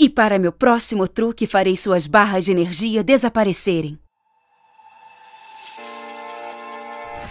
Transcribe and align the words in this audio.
E 0.00 0.08
para 0.08 0.38
meu 0.38 0.52
próximo 0.52 1.08
truque, 1.08 1.44
farei 1.44 1.74
suas 1.74 2.06
barras 2.06 2.44
de 2.44 2.52
energia 2.52 3.02
desaparecerem. 3.02 3.98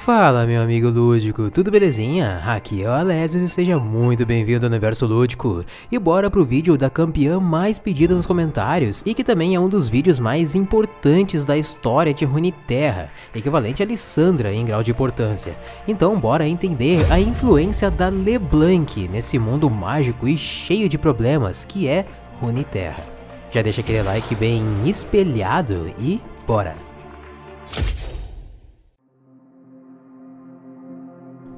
Fala, 0.08 0.46
meu 0.46 0.62
amigo 0.62 0.90
lúdico, 0.90 1.50
tudo 1.50 1.72
belezinha? 1.72 2.42
Aqui 2.46 2.84
é 2.84 2.88
o 2.88 2.92
Alesios 2.94 3.44
e 3.44 3.50
seja 3.50 3.78
muito 3.78 4.26
bem-vindo 4.26 4.66
ao 4.66 4.70
Universo 4.70 5.06
Lúdico. 5.06 5.66
E 5.92 6.00
bora 6.00 6.30
pro 6.30 6.46
vídeo 6.46 6.78
da 6.78 6.90
campeã 6.90 7.40
mais 7.42 7.78
pedida 7.78 8.16
nos 8.16 8.26
comentários 8.26 9.04
e 9.06 9.14
que 9.14 9.24
também 9.24 9.56
é 9.56 9.60
um 9.60 9.68
dos 9.68 9.90
vídeos 9.90 10.18
mais 10.18 10.56
importantes 10.56 11.44
da 11.44 11.58
história 11.58 12.14
de 12.14 12.24
Runeterra, 12.24 13.10
equivalente 13.36 13.84
a 13.84 13.86
Lissandra 13.86 14.54
em 14.54 14.66
grau 14.66 14.82
de 14.82 14.92
importância. 14.92 15.58
Então 15.86 16.18
bora 16.18 16.48
entender 16.48 17.06
a 17.12 17.20
influência 17.20 17.92
da 17.92 18.08
LeBlanc 18.08 19.10
nesse 19.10 19.38
mundo 19.38 19.70
mágico 19.70 20.26
e 20.26 20.38
cheio 20.38 20.88
de 20.88 20.98
problemas 20.98 21.66
que 21.66 21.86
é 21.86 22.06
Runeterra. 22.42 23.04
Já 23.52 23.62
deixa 23.62 23.82
aquele 23.82 24.04
like 24.04 24.36
bem 24.36 24.62
espelhado 24.86 25.94
e 25.98 26.22
bora! 26.46 26.76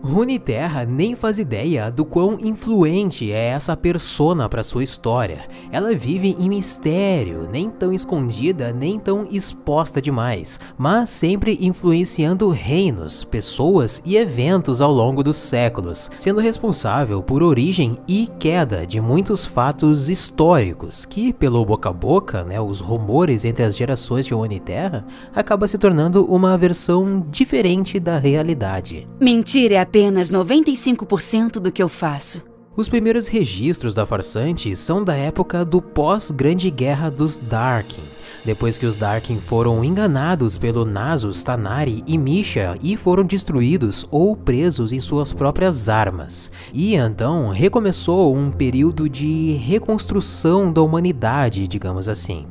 Runeterra 0.02 0.86
nem 0.86 1.16
faz 1.16 1.40
ideia 1.40 1.92
do 1.92 2.06
quão 2.06 2.38
influente 2.40 3.32
é 3.32 3.50
essa 3.50 3.76
persona 3.76 4.48
para 4.48 4.64
sua 4.64 4.84
história. 4.84 5.42
Ela 5.72 5.94
vive 5.94 6.36
em 6.40 6.48
mistério, 6.48 7.50
nem 7.52 7.70
tão 7.70 7.92
escondida, 7.92 8.72
nem 8.72 8.98
tão 8.98 9.28
exposta 9.30 10.02
demais, 10.02 10.60
mas 10.78 11.10
sempre 11.10 11.58
influenciando 11.62 12.50
reinos, 12.50 13.24
pessoas 13.26 14.02
e 14.06 14.16
eventos 14.16 14.82
ao 14.82 14.92
longo 14.92 15.22
dos 15.22 15.38
séculos, 15.38 16.10
sendo 16.18 16.40
responsável 16.40 17.22
por 17.22 17.44
origem 17.44 17.98
e 18.08 18.28
queda 18.40 18.88
de 18.88 19.02
muitos 19.02 19.46
fatos 19.46 20.10
históricos 20.10 21.04
que, 21.04 21.34
pelo 21.34 21.66
boca 21.66 21.90
a 21.90 21.94
boca, 21.94 22.44
né, 22.44 22.60
os 22.60 22.80
rumores 22.80 23.44
entre 23.44 23.66
as 23.66 23.76
gerações 23.76 24.26
de 24.26 24.34
Runeterra, 24.34 25.06
acaba 25.36 25.68
se 25.68 25.78
tornando 25.78 26.26
uma 26.26 26.58
versão 26.58 27.26
diferente 27.30 28.00
da 28.00 28.18
realidade. 28.18 29.08
Mentira 29.20 29.76
é 29.76 29.80
apenas 29.90 30.30
95% 30.30 31.54
do 31.54 31.72
que 31.72 31.82
eu 31.82 31.90
faço. 31.90 32.44
Os 32.78 32.88
primeiros 32.88 33.28
registros 33.28 33.96
da 33.96 34.06
farsante 34.06 34.76
são 34.76 35.04
da 35.04 35.16
época 35.16 35.66
do 35.66 35.82
pós-Grande 35.82 36.70
Guerra 36.70 37.10
dos 37.10 37.40
Darkin, 37.40 38.04
depois 38.46 38.78
que 38.78 38.86
os 38.86 38.96
Darkin 38.96 39.40
foram 39.40 39.84
enganados 39.84 40.60
pelo 40.60 40.86
Nasus, 40.86 41.44
Tanari 41.44 42.04
e 42.06 42.20
Misha 42.20 42.78
e 42.84 42.96
foram 42.96 43.24
destruídos 43.24 44.08
ou 44.12 44.36
presos 44.36 44.94
em 44.94 45.00
suas 45.00 45.34
próprias 45.34 45.90
armas. 45.90 46.52
E 46.72 46.94
então 46.94 47.50
recomeçou 47.50 48.36
um 48.36 48.52
período 48.52 49.10
de 49.10 49.54
reconstrução 49.54 50.72
da 50.72 50.84
humanidade, 50.84 51.68
digamos 51.68 52.08
assim. 52.08 52.46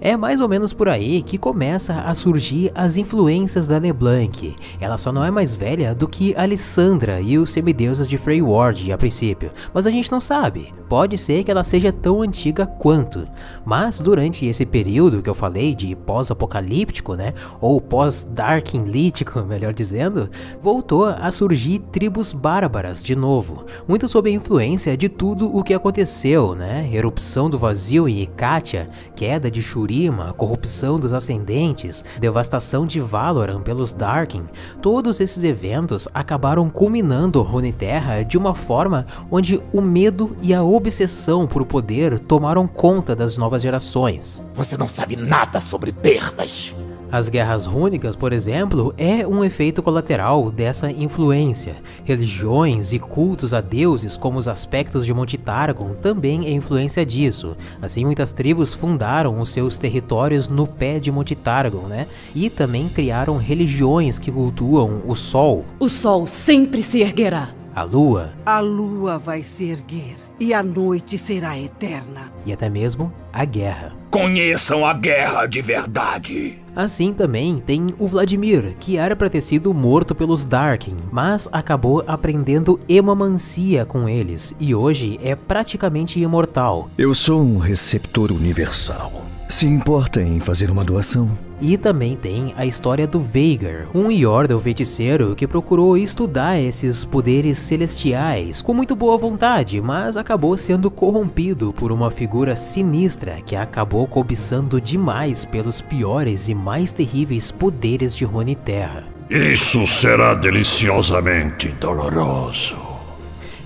É 0.00 0.16
mais 0.16 0.40
ou 0.40 0.48
menos 0.48 0.72
por 0.72 0.88
aí 0.88 1.22
que 1.22 1.38
começa 1.38 2.00
a 2.00 2.14
surgir 2.14 2.70
as 2.74 2.96
influências 2.96 3.68
da 3.68 3.78
LeBlanc. 3.78 4.54
Ela 4.80 4.98
só 4.98 5.12
não 5.12 5.24
é 5.24 5.30
mais 5.30 5.54
velha 5.54 5.94
do 5.94 6.08
que 6.08 6.34
Alessandra 6.36 7.20
e 7.20 7.38
os 7.38 7.50
semideuses 7.50 8.08
de 8.08 8.18
Freyward 8.18 8.90
a 8.92 8.98
princípio, 8.98 9.50
mas 9.72 9.86
a 9.86 9.90
gente 9.90 10.10
não 10.10 10.20
sabe. 10.20 10.72
Pode 10.88 11.16
ser 11.16 11.44
que 11.44 11.50
ela 11.50 11.64
seja 11.64 11.90
tão 11.92 12.20
antiga 12.20 12.66
quanto. 12.66 13.24
Mas 13.64 14.00
durante 14.00 14.44
esse 14.44 14.66
período 14.66 15.22
que 15.22 15.30
eu 15.30 15.34
falei 15.34 15.74
de 15.74 15.94
pós-apocalíptico, 15.94 17.14
né, 17.14 17.32
ou 17.60 17.80
pós-darkinlítico, 17.80 19.42
melhor 19.46 19.72
dizendo, 19.72 20.28
voltou 20.60 21.06
a 21.06 21.30
surgir 21.30 21.78
tribos 21.92 22.32
bárbaras 22.32 23.02
de 23.02 23.16
novo, 23.16 23.64
muito 23.86 24.08
sob 24.08 24.28
a 24.28 24.32
influência 24.32 24.96
de 24.96 25.08
tudo 25.08 25.54
o 25.56 25.62
que 25.62 25.72
aconteceu, 25.72 26.54
né, 26.54 26.88
erupção 26.92 27.48
do 27.48 27.56
vazio 27.56 28.08
em 28.08 28.22
Ikatia, 28.22 28.90
queda 29.14 29.50
de 29.50 29.61
Shurima, 29.62 30.32
corrupção 30.32 30.98
dos 30.98 31.12
Ascendentes, 31.12 32.04
devastação 32.18 32.86
de 32.86 33.00
Valoran 33.00 33.60
pelos 33.62 33.92
Darkin, 33.92 34.44
todos 34.80 35.20
esses 35.20 35.44
eventos 35.44 36.08
acabaram 36.12 36.68
culminando 36.68 37.42
Runeterra 37.42 38.24
de 38.24 38.36
uma 38.36 38.54
forma 38.54 39.06
onde 39.30 39.62
o 39.72 39.80
medo 39.80 40.36
e 40.42 40.52
a 40.52 40.62
obsessão 40.62 41.46
por 41.46 41.64
poder 41.64 42.18
tomaram 42.18 42.66
conta 42.66 43.14
das 43.14 43.36
novas 43.36 43.62
gerações. 43.62 44.42
Você 44.54 44.76
não 44.76 44.88
sabe 44.88 45.16
nada 45.16 45.60
sobre 45.60 45.92
perdas. 45.92 46.74
As 47.12 47.28
guerras 47.28 47.66
rúnicas, 47.66 48.16
por 48.16 48.32
exemplo, 48.32 48.94
é 48.96 49.26
um 49.26 49.44
efeito 49.44 49.82
colateral 49.82 50.50
dessa 50.50 50.90
influência. 50.90 51.76
Religiões 52.04 52.94
e 52.94 52.98
cultos 52.98 53.52
a 53.52 53.60
deuses, 53.60 54.16
como 54.16 54.38
os 54.38 54.48
aspectos 54.48 55.04
de 55.04 55.12
Monte 55.12 55.36
Targon, 55.36 55.90
também 56.00 56.46
é 56.46 56.50
influência 56.50 57.04
disso. 57.04 57.54
Assim, 57.82 58.06
muitas 58.06 58.32
tribos 58.32 58.72
fundaram 58.72 59.38
os 59.38 59.50
seus 59.50 59.76
territórios 59.76 60.48
no 60.48 60.66
pé 60.66 60.98
de 60.98 61.12
Monte 61.12 61.34
Targon, 61.34 61.86
né? 61.86 62.06
E 62.34 62.48
também 62.48 62.88
criaram 62.88 63.36
religiões 63.36 64.18
que 64.18 64.32
cultuam 64.32 65.02
o 65.06 65.14
Sol. 65.14 65.66
O 65.78 65.90
Sol 65.90 66.26
sempre 66.26 66.82
se 66.82 67.02
erguerá. 67.02 67.50
A 67.74 67.82
Lua. 67.82 68.32
A 68.46 68.58
Lua 68.60 69.18
vai 69.18 69.42
se 69.42 69.64
erguer 69.64 70.16
e 70.40 70.54
a 70.54 70.62
noite 70.62 71.18
será 71.18 71.58
eterna. 71.58 72.32
E 72.46 72.54
até 72.54 72.70
mesmo 72.70 73.12
a 73.30 73.44
guerra. 73.44 73.92
Conheçam 74.10 74.86
a 74.86 74.94
guerra 74.94 75.46
de 75.46 75.60
verdade. 75.60 76.61
Assim 76.74 77.12
também 77.12 77.58
tem 77.58 77.88
o 77.98 78.06
Vladimir, 78.06 78.74
que 78.80 78.96
era 78.96 79.14
para 79.14 79.28
ter 79.28 79.42
sido 79.42 79.74
morto 79.74 80.14
pelos 80.14 80.42
Darkin, 80.44 80.96
mas 81.10 81.48
acabou 81.52 82.02
aprendendo 82.06 82.80
hemamancia 82.88 83.84
com 83.84 84.08
eles 84.08 84.54
e 84.58 84.74
hoje 84.74 85.18
é 85.22 85.36
praticamente 85.36 86.18
imortal. 86.18 86.88
Eu 86.96 87.14
sou 87.14 87.42
um 87.42 87.58
receptor 87.58 88.32
universal. 88.32 89.26
Se 89.48 89.66
importa 89.66 90.22
em 90.22 90.40
fazer 90.40 90.70
uma 90.70 90.82
doação? 90.82 91.30
E 91.64 91.78
também 91.78 92.16
tem 92.16 92.52
a 92.56 92.66
história 92.66 93.06
do 93.06 93.20
Veigar, 93.20 93.86
um 93.94 94.10
Yordle 94.10 94.60
feiticeiro 94.60 95.36
que 95.36 95.46
procurou 95.46 95.96
estudar 95.96 96.58
esses 96.58 97.04
poderes 97.04 97.56
celestiais 97.56 98.60
com 98.60 98.74
muito 98.74 98.96
boa 98.96 99.16
vontade, 99.16 99.80
mas 99.80 100.16
acabou 100.16 100.56
sendo 100.56 100.90
corrompido 100.90 101.72
por 101.72 101.92
uma 101.92 102.10
figura 102.10 102.56
sinistra 102.56 103.36
que 103.46 103.54
acabou 103.54 104.08
cobiçando 104.08 104.80
demais 104.80 105.44
pelos 105.44 105.80
piores 105.80 106.48
e 106.48 106.54
mais 106.54 106.90
terríveis 106.90 107.52
poderes 107.52 108.16
de 108.16 108.24
Runeterra. 108.24 109.04
Isso 109.30 109.86
será 109.86 110.34
deliciosamente 110.34 111.68
doloroso. 111.68 112.74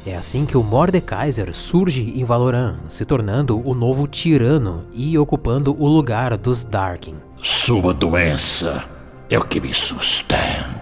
É 0.04 0.14
assim 0.14 0.44
que 0.44 0.58
o 0.58 0.62
Mordekaiser 0.62 1.54
surge 1.54 2.12
em 2.14 2.24
Valoran, 2.24 2.76
se 2.88 3.06
tornando 3.06 3.58
o 3.66 3.74
novo 3.74 4.06
tirano 4.06 4.84
e 4.92 5.16
ocupando 5.16 5.74
o 5.82 5.88
lugar 5.88 6.36
dos 6.36 6.62
Darkin. 6.62 7.25
Sua 7.42 7.92
doença 7.92 8.84
é 9.28 9.38
o 9.38 9.44
que 9.44 9.60
me 9.60 9.72
sustenta. 9.72 10.76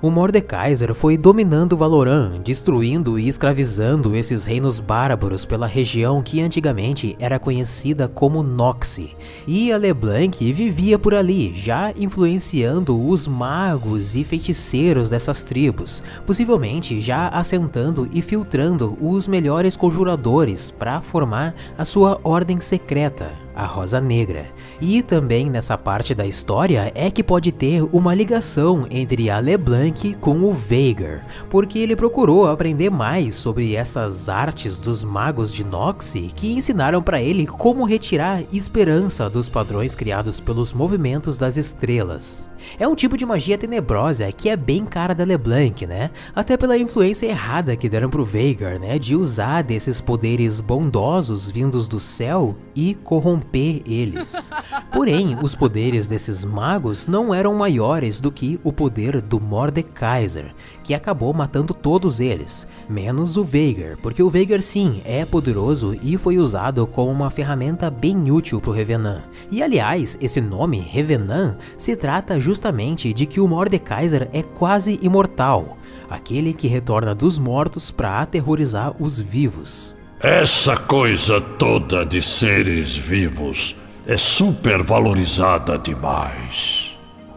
O 0.00 0.10
Mordekaiser 0.10 0.94
foi 0.94 1.16
dominando 1.16 1.76
Valoran, 1.76 2.40
destruindo 2.42 3.18
e 3.18 3.28
escravizando 3.28 4.16
esses 4.16 4.44
reinos 4.44 4.80
bárbaros 4.80 5.44
pela 5.44 5.66
região 5.66 6.22
que 6.22 6.40
antigamente 6.40 7.16
era 7.20 7.38
conhecida 7.38 8.08
como 8.08 8.42
Noxi. 8.42 9.14
E 9.46 9.70
a 9.72 9.76
LeBlanc 9.76 10.52
vivia 10.52 10.98
por 10.98 11.14
ali, 11.14 11.52
já 11.54 11.92
influenciando 11.96 13.00
os 13.00 13.28
magos 13.28 14.16
e 14.16 14.24
feiticeiros 14.24 15.08
dessas 15.08 15.42
tribos, 15.44 16.02
possivelmente 16.26 17.00
já 17.00 17.28
assentando 17.28 18.08
e 18.12 18.20
filtrando 18.20 18.98
os 19.00 19.28
melhores 19.28 19.76
conjuradores 19.76 20.70
para 20.70 21.00
formar 21.00 21.54
a 21.78 21.84
sua 21.84 22.20
ordem 22.24 22.60
secreta, 22.60 23.30
a 23.54 23.64
Rosa 23.64 24.00
Negra. 24.00 24.46
E 24.80 25.02
também 25.02 25.50
nessa 25.50 25.76
parte 25.76 26.14
da 26.14 26.26
história 26.26 26.90
é 26.94 27.10
que 27.10 27.22
pode 27.22 27.52
ter 27.52 27.82
uma 27.92 28.14
ligação 28.14 28.86
entre 28.90 29.30
a 29.30 29.38
LeBlanc 29.38 30.14
com 30.20 30.42
o 30.42 30.52
Veigar, 30.52 31.26
porque 31.50 31.78
ele 31.78 31.96
procurou 31.96 32.48
aprender 32.48 32.90
mais 32.90 33.34
sobre 33.34 33.74
essas 33.74 34.28
artes 34.28 34.80
dos 34.80 35.04
magos 35.04 35.52
de 35.52 35.64
Noxie 35.64 36.32
que 36.34 36.52
ensinaram 36.52 37.02
para 37.02 37.20
ele 37.20 37.46
como 37.46 37.84
retirar 37.84 38.42
esperança 38.52 39.28
dos 39.28 39.48
padrões 39.48 39.94
criados 39.94 40.40
pelos 40.40 40.72
movimentos 40.72 41.36
das 41.38 41.56
estrelas. 41.56 42.50
É 42.78 42.86
um 42.86 42.94
tipo 42.94 43.16
de 43.16 43.26
magia 43.26 43.58
tenebrosa 43.58 44.30
que 44.32 44.48
é 44.48 44.56
bem 44.56 44.84
cara 44.84 45.14
da 45.14 45.24
LeBlanc, 45.24 45.86
né? 45.86 46.10
Até 46.34 46.56
pela 46.56 46.78
influência 46.78 47.26
errada 47.26 47.76
que 47.76 47.88
deram 47.88 48.08
pro 48.08 48.24
Veigar, 48.24 48.78
né? 48.78 48.98
De 48.98 49.16
usar 49.16 49.62
desses 49.62 50.00
poderes 50.00 50.60
bondosos 50.60 51.50
vindos 51.50 51.88
do 51.88 51.98
céu 51.98 52.56
e 52.74 52.94
corromper 52.94 53.41
eles. 53.86 54.50
Porém, 54.92 55.36
os 55.42 55.54
poderes 55.54 56.08
desses 56.08 56.44
magos 56.44 57.06
não 57.06 57.32
eram 57.32 57.54
maiores 57.54 58.20
do 58.20 58.30
que 58.30 58.60
o 58.62 58.72
poder 58.72 59.20
do 59.20 59.40
Mordekaiser, 59.40 60.54
que 60.82 60.94
acabou 60.94 61.32
matando 61.32 61.74
todos 61.74 62.20
eles, 62.20 62.66
menos 62.88 63.36
o 63.36 63.44
Veigar, 63.44 63.96
porque 64.02 64.22
o 64.22 64.30
Veigar 64.30 64.62
sim 64.62 65.02
é 65.04 65.24
poderoso 65.24 65.96
e 66.02 66.16
foi 66.16 66.38
usado 66.38 66.86
como 66.86 67.10
uma 67.10 67.30
ferramenta 67.30 67.90
bem 67.90 68.30
útil 68.30 68.60
pro 68.60 68.72
Revenant. 68.72 69.22
E 69.50 69.62
aliás, 69.62 70.18
esse 70.20 70.40
nome, 70.40 70.78
Revenant, 70.80 71.56
se 71.76 71.96
trata 71.96 72.40
justamente 72.40 73.12
de 73.12 73.26
que 73.26 73.40
o 73.40 73.48
Mordekaiser 73.48 74.28
é 74.32 74.42
quase 74.42 74.98
imortal, 75.02 75.76
aquele 76.08 76.52
que 76.52 76.68
retorna 76.68 77.14
dos 77.14 77.38
mortos 77.38 77.90
para 77.90 78.20
aterrorizar 78.20 78.94
os 79.00 79.18
vivos. 79.18 79.96
Essa 80.22 80.76
coisa 80.76 81.40
toda 81.40 82.06
de 82.06 82.22
seres 82.22 82.94
vivos 82.94 83.74
é 84.06 84.16
supervalorizada 84.16 85.76
demais. 85.76 86.81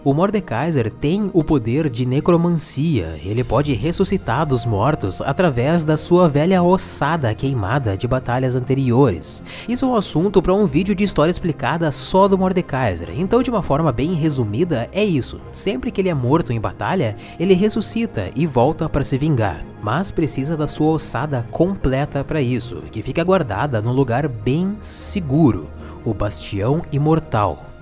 O 0.06 0.14
Mordekaiser 0.14 0.92
tem 0.92 1.32
o 1.34 1.44
poder 1.44 1.90
de 1.90 2.06
necromancia. 2.06 3.20
Ele 3.26 3.44
pode 3.44 3.74
ressuscitar 3.74 4.46
dos 4.46 4.64
mortos 4.64 5.20
através 5.20 5.84
da 5.84 5.98
sua 5.98 6.30
velha 6.30 6.62
ossada 6.62 7.34
queimada 7.34 7.98
de 7.98 8.08
batalhas 8.08 8.56
anteriores. 8.56 9.44
Isso 9.68 9.84
é 9.84 9.88
um 9.88 9.96
assunto 9.96 10.44
para 10.44 10.54
um 10.54 10.68
vídeo 10.68 10.94
de 10.94 11.04
história 11.04 11.32
explicada 11.32 11.92
só 11.92 12.28
do 12.28 12.38
Mordekaiser. 12.38 13.10
Então, 13.18 13.42
de 13.42 13.50
uma 13.50 13.64
forma 13.64 13.92
bem 13.92 14.14
resumida, 14.14 14.88
é 14.92 15.04
isso. 15.04 15.42
Sempre 15.52 15.90
que 15.90 16.02
ele 16.02 16.10
é 16.10 16.14
morto 16.14 16.54
em 16.54 16.62
batalha, 16.62 17.16
ele 17.40 17.56
ressuscita 17.56 18.30
e 18.36 18.46
volta 18.46 18.88
para 18.88 19.04
se 19.04 19.18
vingar. 19.18 19.66
Mas 19.82 20.12
precisa 20.12 20.56
da 20.56 20.68
sua 20.68 20.92
ossada 20.92 21.48
completa 21.50 22.24
para 22.24 22.40
isso, 22.40 22.76
que 22.92 23.02
fica 23.02 23.24
guardada 23.24 23.82
num 23.82 23.92
lugar 23.92 24.28
bem 24.28 24.78
seguro, 24.80 25.68
o 26.06 26.14
Bastião 26.14 26.84
Imortal. 26.92 27.75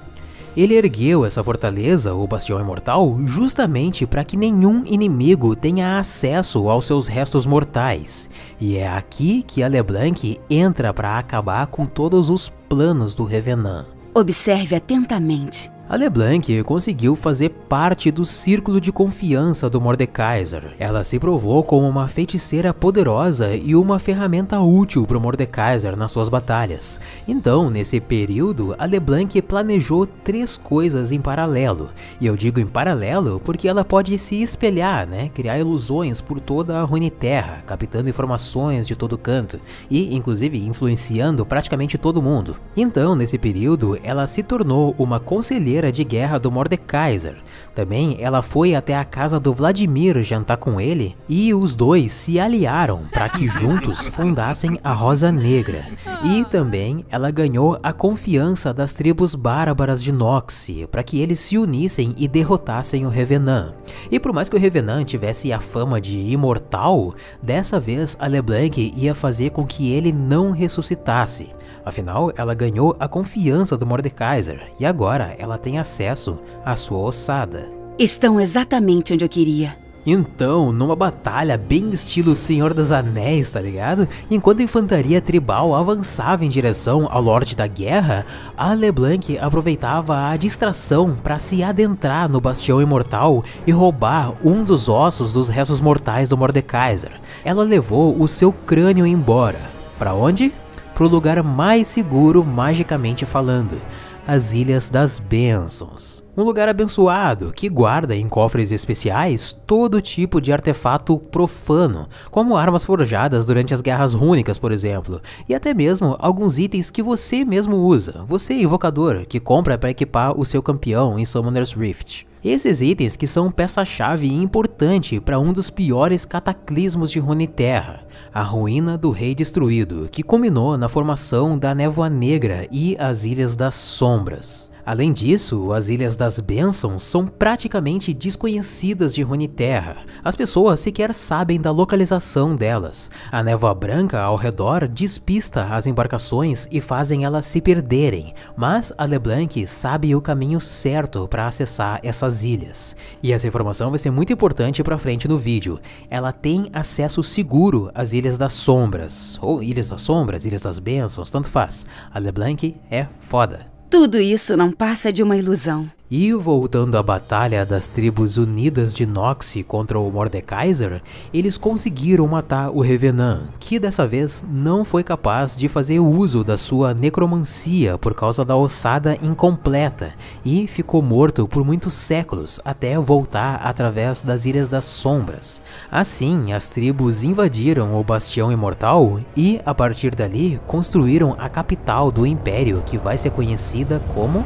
Ele 0.55 0.75
ergueu 0.75 1.25
essa 1.25 1.43
fortaleza, 1.43 2.13
o 2.13 2.27
Bastião 2.27 2.59
Imortal, 2.59 3.19
justamente 3.25 4.05
para 4.05 4.23
que 4.23 4.37
nenhum 4.37 4.83
inimigo 4.85 5.55
tenha 5.55 5.97
acesso 5.97 6.69
aos 6.69 6.85
seus 6.85 7.07
restos 7.07 7.45
mortais. 7.45 8.29
E 8.61 8.77
é 8.77 8.87
aqui 8.87 9.41
que 9.41 9.63
a 9.63 9.67
LeBlanc 9.67 10.39
entra 10.47 10.93
para 10.93 11.17
acabar 11.17 11.65
com 11.67 11.85
todos 11.85 12.29
os 12.29 12.49
planos 12.69 13.15
do 13.15 13.23
Revenant. 13.23 13.85
Observe 14.13 14.75
atentamente. 14.75 15.72
A 15.93 15.95
LeBlanc 15.95 16.63
conseguiu 16.63 17.15
fazer 17.15 17.49
parte 17.49 18.09
do 18.09 18.25
círculo 18.25 18.81
de 18.81 18.91
confiança 18.91 19.69
do 19.69 19.79
Mordekaiser. 19.79 20.73
Ela 20.79 21.03
se 21.03 21.19
provou 21.19 21.63
como 21.63 21.87
uma 21.87 22.07
feiticeira 22.07 22.73
poderosa 22.73 23.53
e 23.55 23.75
uma 23.75 23.99
ferramenta 23.99 24.59
útil 24.59 25.05
para 25.05 25.19
o 25.19 25.21
Mordekaiser 25.21 25.95
nas 25.95 26.11
suas 26.11 26.29
batalhas. 26.29 26.99
Então, 27.27 27.69
nesse 27.69 27.99
período, 28.01 28.75
a 28.79 28.85
LeBlanc 28.85 29.39
planejou 29.43 30.07
três 30.07 30.57
coisas 30.57 31.11
em 31.11 31.21
paralelo. 31.21 31.91
E 32.19 32.25
eu 32.25 32.35
digo 32.35 32.59
em 32.59 32.65
paralelo 32.65 33.39
porque 33.45 33.67
ela 33.67 33.85
pode 33.85 34.17
se 34.17 34.41
espelhar, 34.41 35.05
né? 35.05 35.29
criar 35.29 35.59
ilusões 35.59 36.19
por 36.19 36.39
toda 36.39 36.79
a 36.79 36.83
Runeterra, 36.83 37.61
captando 37.67 38.09
informações 38.09 38.87
de 38.87 38.95
todo 38.95 39.15
canto 39.15 39.59
e, 39.91 40.15
inclusive, 40.15 40.57
influenciando 40.57 41.45
praticamente 41.45 41.99
todo 41.99 42.19
mundo. 42.19 42.55
Então, 42.75 43.13
nesse 43.13 43.37
período, 43.37 43.95
ela 44.03 44.25
se 44.25 44.41
tornou 44.41 44.95
uma 44.97 45.19
conselheira 45.19 45.82
de 45.91 46.03
guerra 46.03 46.37
do 46.37 46.51
Mordekaiser. 46.51 47.37
Também 47.73 48.17
ela 48.19 48.41
foi 48.41 48.75
até 48.75 48.95
a 48.95 49.03
casa 49.03 49.39
do 49.39 49.53
Vladimir 49.53 50.21
jantar 50.21 50.57
com 50.57 50.79
ele 50.79 51.15
e 51.27 51.53
os 51.53 51.75
dois 51.75 52.11
se 52.11 52.39
aliaram 52.39 53.05
para 53.11 53.27
que 53.29 53.47
juntos 53.49 54.05
fundassem 54.05 54.79
a 54.83 54.93
Rosa 54.93 55.31
Negra. 55.31 55.85
E 56.23 56.45
também 56.45 57.03
ela 57.09 57.31
ganhou 57.31 57.79
a 57.81 57.91
confiança 57.91 58.73
das 58.73 58.93
tribos 58.93 59.33
bárbaras 59.33 60.03
de 60.03 60.11
Noxie 60.11 60.87
para 60.87 61.03
que 61.03 61.19
eles 61.19 61.39
se 61.39 61.57
unissem 61.57 62.13
e 62.17 62.27
derrotassem 62.27 63.05
o 63.05 63.09
Revenant. 63.09 63.73
E 64.11 64.19
por 64.19 64.31
mais 64.31 64.49
que 64.49 64.55
o 64.55 64.59
Revenant 64.59 65.05
tivesse 65.05 65.51
a 65.51 65.59
fama 65.59 65.99
de 65.99 66.19
imortal, 66.19 67.15
dessa 67.41 67.79
vez 67.79 68.15
a 68.19 68.27
LeBlanc 68.27 68.93
ia 68.95 69.15
fazer 69.15 69.49
com 69.49 69.65
que 69.65 69.91
ele 69.91 70.11
não 70.11 70.51
ressuscitasse. 70.51 71.49
Afinal, 71.85 72.31
ela 72.35 72.53
ganhou 72.53 72.95
a 72.99 73.07
confiança 73.07 73.77
do 73.77 73.85
Mordekaiser 73.85 74.71
e 74.79 74.85
agora 74.85 75.35
ela 75.37 75.57
tem 75.57 75.72
acesso 75.79 76.39
à 76.65 76.75
sua 76.75 76.99
ossada. 76.99 77.69
Estão 77.97 78.39
exatamente 78.39 79.13
onde 79.13 79.23
eu 79.23 79.29
queria. 79.29 79.83
Então, 80.05 80.73
numa 80.73 80.97
batalha 80.97 81.57
bem 81.57 81.89
estilo 81.91 82.35
Senhor 82.35 82.73
dos 82.73 82.91
Anéis, 82.91 83.53
tá 83.53 83.61
ligado? 83.61 84.05
Enquanto 84.29 84.59
a 84.59 84.63
infantaria 84.63 85.21
tribal 85.21 85.73
avançava 85.73 86.43
em 86.43 86.49
direção 86.49 87.07
ao 87.09 87.21
Lorde 87.21 87.55
da 87.55 87.67
Guerra, 87.67 88.25
a 88.57 88.73
LeBlanc 88.73 89.37
aproveitava 89.39 90.27
a 90.27 90.35
distração 90.35 91.15
para 91.23 91.39
se 91.39 91.63
adentrar 91.63 92.27
no 92.27 92.41
Bastião 92.41 92.81
Imortal 92.81 93.45
e 93.65 93.71
roubar 93.71 94.33
um 94.43 94.61
dos 94.65 94.89
ossos 94.89 95.33
dos 95.33 95.47
restos 95.47 95.79
mortais 95.79 96.27
do 96.27 96.37
Mordekaiser. 96.37 97.21
Ela 97.45 97.63
levou 97.63 98.21
o 98.21 98.27
seu 98.27 98.51
crânio 98.51 99.07
embora. 99.07 99.61
Para 99.97 100.13
onde? 100.13 100.51
Para 100.93 101.05
o 101.05 101.09
lugar 101.09 101.41
mais 101.41 101.87
seguro 101.87 102.43
magicamente 102.43 103.25
falando, 103.25 103.77
as 104.25 104.53
Ilhas 104.53 104.89
das 104.89 105.19
Bênçãos. 105.19 106.23
Um 106.35 106.43
lugar 106.43 106.69
abençoado 106.69 107.51
que 107.53 107.69
guarda 107.69 108.15
em 108.15 108.27
cofres 108.27 108.71
especiais 108.71 109.51
todo 109.51 110.01
tipo 110.01 110.39
de 110.39 110.51
artefato 110.51 111.17
profano, 111.17 112.07
como 112.31 112.55
armas 112.55 112.85
forjadas 112.85 113.45
durante 113.45 113.73
as 113.73 113.81
guerras 113.81 114.13
rúnicas, 114.13 114.57
por 114.57 114.71
exemplo, 114.71 115.21
e 115.47 115.53
até 115.53 115.73
mesmo 115.73 116.15
alguns 116.19 116.57
itens 116.57 116.89
que 116.89 117.03
você 117.03 117.43
mesmo 117.43 117.75
usa, 117.75 118.23
você 118.25 118.53
invocador, 118.53 119.25
que 119.27 119.39
compra 119.39 119.77
para 119.77 119.91
equipar 119.91 120.39
o 120.39 120.45
seu 120.45 120.63
campeão 120.63 121.19
em 121.19 121.25
Summoner's 121.25 121.73
Rift. 121.73 122.25
Esses 122.43 122.81
itens 122.81 123.15
que 123.15 123.25
são 123.25 123.49
peça-chave 123.49 124.27
importante 124.29 125.17
para 125.17 125.39
um 125.39 125.53
dos 125.53 125.69
piores 125.69 126.25
cataclismos 126.25 127.09
de 127.09 127.17
Runeterra, 127.17 128.05
a 128.33 128.41
ruína 128.41 128.97
do 128.97 129.11
Rei 129.11 129.33
Destruído, 129.33 130.09
que 130.11 130.21
culminou 130.21 130.77
na 130.77 130.89
formação 130.89 131.57
da 131.57 131.73
Névoa 131.73 132.09
Negra 132.09 132.67
e 132.69 132.97
as 132.99 133.23
Ilhas 133.23 133.55
das 133.55 133.75
Sombras. 133.75 134.72
Além 134.85 135.13
disso, 135.13 135.71
as 135.71 135.87
Ilhas 135.87 136.17
das 136.17 136.39
Bênçãos 136.39 137.03
são 137.03 137.25
praticamente 137.25 138.13
desconhecidas 138.13 139.15
de 139.15 139.21
Runeterra. 139.21 139.97
As 140.23 140.35
pessoas 140.35 140.81
sequer 140.81 141.13
sabem 141.13 141.59
da 141.59 141.71
localização 141.71 142.53
delas. 142.55 143.09
A 143.31 143.41
névoa 143.41 143.73
branca 143.73 144.21
ao 144.21 144.35
redor 144.35 144.87
despista 144.87 145.65
as 145.65 145.87
embarcações 145.87 146.67
e 146.69 146.81
fazem 146.81 147.23
elas 147.23 147.45
se 147.45 147.61
perderem, 147.61 148.33
mas 148.57 148.91
a 148.97 149.05
LeBlanc 149.05 149.65
sabe 149.67 150.15
o 150.15 150.21
caminho 150.21 150.59
certo 150.59 151.27
para 151.29 151.47
acessar 151.47 151.99
essas 152.03 152.43
ilhas. 152.43 152.95
E 153.21 153.31
essa 153.31 153.47
informação 153.47 153.89
vai 153.89 153.99
ser 153.99 154.11
muito 154.11 154.33
importante 154.33 154.83
para 154.83 154.97
frente 154.97 155.27
no 155.27 155.37
vídeo. 155.37 155.79
Ela 156.09 156.33
tem 156.33 156.69
acesso 156.73 157.23
seguro 157.23 157.89
às 157.95 158.11
Ilhas 158.11 158.37
das 158.37 158.53
Sombras, 158.53 159.39
ou 159.41 159.63
Ilhas 159.63 159.89
das 159.89 160.01
Sombras, 160.01 160.45
Ilhas 160.45 160.61
das 160.61 160.77
Bênçãos, 160.77 161.31
tanto 161.31 161.49
faz. 161.49 161.85
A 162.11 162.19
LeBlanc 162.19 162.75
é 162.91 163.07
foda. 163.19 163.72
Tudo 163.93 164.19
isso 164.19 164.57
não 164.57 164.71
passa 164.71 165.13
de 165.13 165.21
uma 165.21 165.37
ilusão. 165.37 165.87
E 166.15 166.31
voltando 166.31 166.95
à 166.95 167.01
batalha 167.01 167.65
das 167.65 167.87
tribos 167.87 168.37
unidas 168.37 168.93
de 168.93 169.03
Noxie 169.03 169.63
contra 169.63 169.97
o 169.97 170.11
Mordekaiser, 170.11 171.01
eles 171.33 171.57
conseguiram 171.57 172.27
matar 172.27 172.69
o 172.69 172.81
Revenant, 172.81 173.45
que 173.59 173.79
dessa 173.79 174.05
vez 174.05 174.45
não 174.47 174.85
foi 174.85 175.03
capaz 175.03 175.57
de 175.57 175.67
fazer 175.67 175.99
uso 175.99 176.43
da 176.43 176.55
sua 176.55 176.93
necromancia 176.93 177.97
por 177.97 178.13
causa 178.13 178.45
da 178.45 178.55
ossada 178.55 179.17
incompleta 179.23 180.13
e 180.45 180.67
ficou 180.67 181.01
morto 181.01 181.47
por 181.47 181.65
muitos 181.65 181.95
séculos 181.95 182.59
até 182.63 182.95
voltar 182.99 183.55
através 183.63 184.21
das 184.21 184.45
Ilhas 184.45 184.69
das 184.69 184.85
Sombras. 184.85 185.63
Assim, 185.91 186.53
as 186.53 186.69
tribos 186.69 187.23
invadiram 187.23 187.99
o 187.99 188.03
Bastião 188.03 188.51
Imortal 188.51 189.19
e, 189.35 189.59
a 189.65 189.73
partir 189.73 190.13
dali, 190.13 190.61
construíram 190.67 191.35
a 191.39 191.49
capital 191.49 192.11
do 192.11 192.23
Império 192.23 192.83
que 192.85 192.99
vai 192.99 193.17
ser 193.17 193.31
conhecida 193.31 193.99
como 194.13 194.45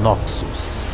Noxus. 0.00 0.86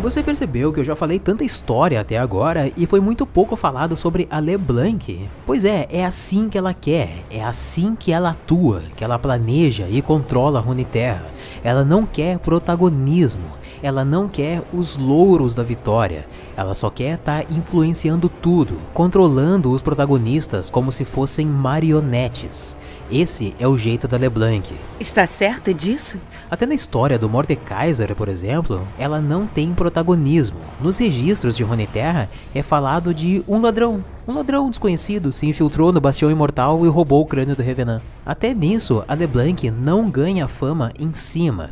Você 0.00 0.22
percebeu 0.22 0.74
que 0.74 0.80
eu 0.80 0.84
já 0.84 0.94
falei 0.94 1.18
tanta 1.18 1.42
história 1.42 1.98
até 1.98 2.18
agora 2.18 2.70
e 2.76 2.84
foi 2.84 3.00
muito 3.00 3.24
pouco 3.24 3.56
falado 3.56 3.96
sobre 3.96 4.28
a 4.30 4.38
LeBlanc? 4.38 5.26
Pois 5.46 5.64
é, 5.64 5.86
é 5.90 6.04
assim 6.04 6.50
que 6.50 6.58
ela 6.58 6.74
quer, 6.74 7.24
é 7.30 7.42
assim 7.42 7.96
que 7.96 8.12
ela 8.12 8.30
atua, 8.30 8.82
que 8.94 9.02
ela 9.02 9.18
planeja 9.18 9.86
e 9.88 10.02
controla 10.02 10.58
a 10.58 10.62
Runeterra. 10.62 11.24
Ela 11.64 11.82
não 11.82 12.04
quer 12.04 12.38
protagonismo, 12.38 13.46
ela 13.82 14.04
não 14.04 14.28
quer 14.28 14.62
os 14.72 14.96
louros 14.96 15.54
da 15.54 15.62
vitória, 15.62 16.26
ela 16.56 16.74
só 16.74 16.90
quer 16.90 17.14
estar 17.14 17.44
tá 17.44 17.52
influenciando 17.52 18.28
tudo, 18.28 18.78
controlando 18.92 19.70
os 19.70 19.82
protagonistas 19.82 20.70
como 20.70 20.90
se 20.90 21.04
fossem 21.04 21.46
marionetes. 21.46 22.76
Esse 23.10 23.54
é 23.58 23.68
o 23.68 23.78
jeito 23.78 24.08
da 24.08 24.16
LeBlanc. 24.16 24.74
Está 24.98 25.26
certa 25.26 25.72
disso? 25.72 26.20
Até 26.50 26.66
na 26.66 26.74
história 26.74 27.18
do 27.18 27.28
Mordekaiser, 27.28 28.14
por 28.16 28.28
exemplo, 28.28 28.86
ela 28.98 29.20
não 29.20 29.46
tem 29.46 29.72
protagonismo. 29.72 30.58
Nos 30.80 30.98
registros 30.98 31.56
de 31.56 31.62
Runeterra 31.62 32.28
é 32.54 32.62
falado 32.62 33.14
de 33.14 33.44
um 33.46 33.60
ladrão. 33.60 34.02
Um 34.28 34.34
ladrão 34.34 34.68
desconhecido 34.68 35.32
se 35.32 35.46
infiltrou 35.46 35.92
no 35.92 36.00
Bastião 36.00 36.28
Imortal 36.28 36.84
e 36.84 36.88
roubou 36.88 37.22
o 37.22 37.26
crânio 37.26 37.54
do 37.54 37.62
Revenant. 37.62 38.02
Até 38.24 38.52
nisso, 38.52 39.04
a 39.06 39.14
LeBlanc 39.14 39.70
não 39.70 40.10
ganha 40.10 40.48
fama 40.48 40.90
em 40.98 41.14
cima. 41.14 41.70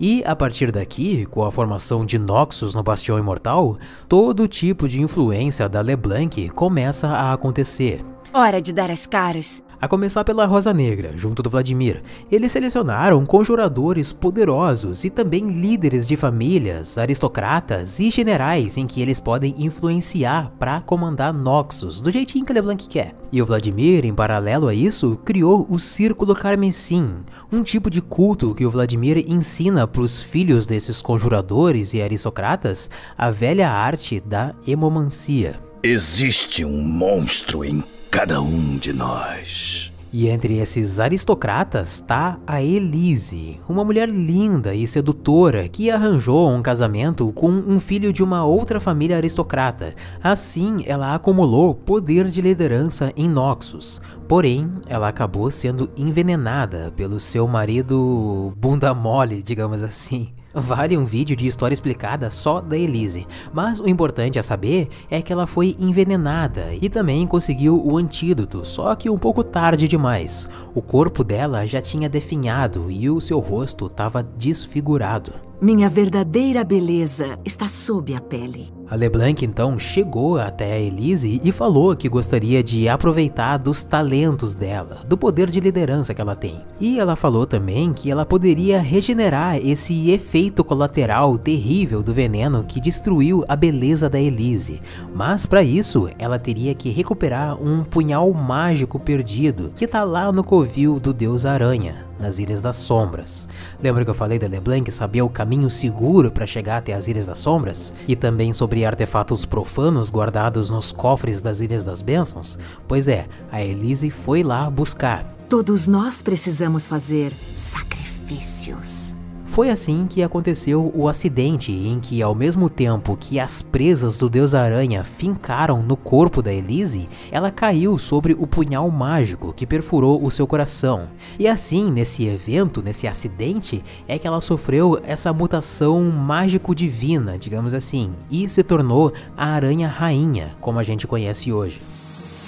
E 0.00 0.24
a 0.24 0.34
partir 0.34 0.72
daqui, 0.72 1.24
com 1.26 1.44
a 1.44 1.52
formação 1.52 2.04
de 2.04 2.18
Noxus 2.18 2.74
no 2.74 2.82
Bastião 2.82 3.20
Imortal, 3.20 3.78
todo 4.08 4.48
tipo 4.48 4.88
de 4.88 5.00
influência 5.00 5.68
da 5.68 5.80
LeBlanc 5.80 6.48
começa 6.48 7.06
a 7.06 7.32
acontecer. 7.32 8.04
Hora 8.34 8.60
de 8.60 8.72
dar 8.72 8.90
as 8.90 9.06
caras. 9.06 9.62
A 9.82 9.88
começar 9.88 10.22
pela 10.22 10.46
Rosa 10.46 10.72
Negra, 10.72 11.10
junto 11.16 11.42
do 11.42 11.50
Vladimir. 11.50 12.04
Eles 12.30 12.52
selecionaram 12.52 13.26
conjuradores 13.26 14.12
poderosos 14.12 15.02
e 15.02 15.10
também 15.10 15.48
líderes 15.48 16.06
de 16.06 16.16
famílias, 16.16 16.96
aristocratas 16.98 17.98
e 17.98 18.08
generais 18.08 18.76
em 18.76 18.86
que 18.86 19.02
eles 19.02 19.18
podem 19.18 19.56
influenciar 19.58 20.52
para 20.56 20.80
comandar 20.82 21.34
Noxus, 21.34 22.00
do 22.00 22.12
jeitinho 22.12 22.44
que 22.44 22.52
LeBlanc 22.52 22.88
quer. 22.88 23.16
E 23.32 23.42
o 23.42 23.44
Vladimir, 23.44 24.04
em 24.04 24.14
paralelo 24.14 24.68
a 24.68 24.74
isso, 24.74 25.18
criou 25.24 25.66
o 25.68 25.80
Círculo 25.80 26.32
Carmesim, 26.32 27.16
um 27.50 27.60
tipo 27.60 27.90
de 27.90 28.00
culto 28.00 28.54
que 28.54 28.64
o 28.64 28.70
Vladimir 28.70 29.24
ensina 29.26 29.84
para 29.88 30.02
os 30.02 30.22
filhos 30.22 30.64
desses 30.64 31.02
conjuradores 31.02 31.92
e 31.92 32.00
aristocratas 32.00 32.88
a 33.18 33.30
velha 33.30 33.68
arte 33.68 34.20
da 34.20 34.54
hemomancia. 34.64 35.58
Existe 35.82 36.64
um 36.64 36.80
monstro 36.80 37.64
em 37.64 37.82
cada 38.12 38.42
um 38.42 38.76
de 38.76 38.92
nós. 38.92 39.90
E 40.12 40.28
entre 40.28 40.58
esses 40.58 41.00
aristocratas 41.00 41.94
está 41.94 42.38
a 42.46 42.62
Elise, 42.62 43.58
uma 43.66 43.82
mulher 43.82 44.06
linda 44.06 44.74
e 44.74 44.86
sedutora 44.86 45.66
que 45.66 45.90
arranjou 45.90 46.50
um 46.50 46.60
casamento 46.60 47.32
com 47.32 47.48
um 47.48 47.80
filho 47.80 48.12
de 48.12 48.22
uma 48.22 48.44
outra 48.44 48.78
família 48.78 49.16
aristocrata. 49.16 49.94
Assim, 50.22 50.84
ela 50.84 51.14
acumulou 51.14 51.74
poder 51.74 52.26
de 52.26 52.42
liderança 52.42 53.10
em 53.16 53.26
Noxus. 53.26 54.02
Porém, 54.28 54.70
ela 54.86 55.08
acabou 55.08 55.50
sendo 55.50 55.88
envenenada 55.96 56.92
pelo 56.94 57.18
seu 57.18 57.48
marido 57.48 58.52
bunda 58.58 58.92
mole, 58.92 59.42
digamos 59.42 59.82
assim. 59.82 60.34
Vale 60.54 60.98
um 60.98 61.04
vídeo 61.04 61.34
de 61.34 61.46
história 61.46 61.72
explicada 61.72 62.30
só 62.30 62.60
da 62.60 62.76
Elise, 62.76 63.26
mas 63.52 63.80
o 63.80 63.88
importante 63.88 64.38
a 64.38 64.42
saber 64.42 64.88
é 65.10 65.22
que 65.22 65.32
ela 65.32 65.46
foi 65.46 65.74
envenenada 65.78 66.74
e 66.80 66.88
também 66.90 67.26
conseguiu 67.26 67.82
o 67.82 67.96
antídoto, 67.96 68.64
só 68.64 68.94
que 68.94 69.08
um 69.08 69.18
pouco 69.18 69.42
tarde 69.42 69.88
demais. 69.88 70.48
O 70.74 70.82
corpo 70.82 71.24
dela 71.24 71.66
já 71.66 71.80
tinha 71.80 72.08
definhado 72.08 72.90
e 72.90 73.08
o 73.08 73.20
seu 73.20 73.38
rosto 73.38 73.86
estava 73.86 74.22
desfigurado. 74.22 75.51
Minha 75.62 75.88
verdadeira 75.88 76.64
beleza 76.64 77.38
está 77.44 77.68
sob 77.68 78.12
a 78.16 78.20
pele. 78.20 78.74
A 78.90 78.96
LeBlanc 78.96 79.44
então 79.44 79.78
chegou 79.78 80.36
até 80.36 80.72
a 80.72 80.78
Elise 80.80 81.40
e 81.44 81.52
falou 81.52 81.94
que 81.94 82.08
gostaria 82.08 82.64
de 82.64 82.88
aproveitar 82.88 83.58
dos 83.58 83.84
talentos 83.84 84.56
dela, 84.56 85.04
do 85.06 85.16
poder 85.16 85.48
de 85.48 85.60
liderança 85.60 86.12
que 86.12 86.20
ela 86.20 86.34
tem. 86.34 86.60
E 86.80 86.98
ela 86.98 87.14
falou 87.14 87.46
também 87.46 87.92
que 87.92 88.10
ela 88.10 88.26
poderia 88.26 88.80
regenerar 88.80 89.56
esse 89.56 90.10
efeito 90.10 90.64
colateral 90.64 91.38
terrível 91.38 92.02
do 92.02 92.12
veneno 92.12 92.64
que 92.64 92.80
destruiu 92.80 93.44
a 93.46 93.54
beleza 93.54 94.10
da 94.10 94.20
Elise. 94.20 94.82
Mas 95.14 95.46
para 95.46 95.62
isso, 95.62 96.10
ela 96.18 96.40
teria 96.40 96.74
que 96.74 96.90
recuperar 96.90 97.56
um 97.62 97.84
punhal 97.84 98.32
mágico 98.34 98.98
perdido 98.98 99.72
que 99.76 99.86
tá 99.86 100.02
lá 100.02 100.32
no 100.32 100.42
covil 100.42 100.98
do 100.98 101.14
Deus 101.14 101.46
Aranha, 101.46 102.04
nas 102.22 102.38
Ilhas 102.38 102.62
das 102.62 102.78
Sombras. 102.78 103.48
Lembra 103.82 104.04
que 104.04 104.10
eu 104.10 104.14
falei 104.14 104.38
da 104.38 104.46
LeBlanc 104.46 104.90
saber 104.90 105.20
o 105.20 105.28
caminho 105.28 105.70
seguro 105.70 106.30
para 106.30 106.46
chegar 106.46 106.78
até 106.78 106.94
as 106.94 107.08
Ilhas 107.08 107.26
das 107.26 107.40
Sombras? 107.40 107.92
E 108.08 108.16
também 108.16 108.52
sobre 108.52 108.84
artefatos 108.84 109.44
profanos 109.44 110.10
guardados 110.10 110.70
nos 110.70 110.92
cofres 110.92 111.42
das 111.42 111.60
Ilhas 111.60 111.84
das 111.84 112.00
Bênçãos? 112.00 112.58
Pois 112.88 113.08
é, 113.08 113.26
a 113.50 113.62
Elise 113.62 114.10
foi 114.10 114.42
lá 114.42 114.70
buscar. 114.70 115.26
Todos 115.48 115.86
nós 115.86 116.22
precisamos 116.22 116.86
fazer 116.86 117.34
sacrifícios. 117.52 119.14
Foi 119.52 119.68
assim 119.68 120.06
que 120.08 120.22
aconteceu 120.22 120.90
o 120.94 121.06
acidente 121.06 121.70
em 121.70 122.00
que, 122.00 122.22
ao 122.22 122.34
mesmo 122.34 122.70
tempo 122.70 123.18
que 123.20 123.38
as 123.38 123.60
presas 123.60 124.16
do 124.16 124.26
Deus 124.26 124.54
Aranha 124.54 125.04
fincaram 125.04 125.82
no 125.82 125.94
corpo 125.94 126.40
da 126.40 126.50
Elise, 126.50 127.06
ela 127.30 127.50
caiu 127.50 127.98
sobre 127.98 128.32
o 128.32 128.46
punhal 128.46 128.90
mágico 128.90 129.52
que 129.52 129.66
perfurou 129.66 130.24
o 130.24 130.30
seu 130.30 130.46
coração. 130.46 131.06
E 131.38 131.46
assim, 131.46 131.90
nesse 131.90 132.24
evento, 132.24 132.80
nesse 132.82 133.06
acidente, 133.06 133.84
é 134.08 134.18
que 134.18 134.26
ela 134.26 134.40
sofreu 134.40 134.98
essa 135.02 135.34
mutação 135.34 136.02
mágico-divina, 136.02 137.36
digamos 137.36 137.74
assim, 137.74 138.14
e 138.30 138.48
se 138.48 138.62
tornou 138.62 139.12
a 139.36 139.48
Aranha 139.48 139.86
Rainha, 139.86 140.56
como 140.62 140.78
a 140.78 140.82
gente 140.82 141.06
conhece 141.06 141.52
hoje. 141.52 141.78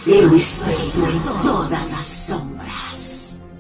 Eu 0.07 0.35
espreito 0.35 1.01
em 1.15 1.43
todas 1.43 1.93
as 1.93 2.07
sombras. 2.07 2.84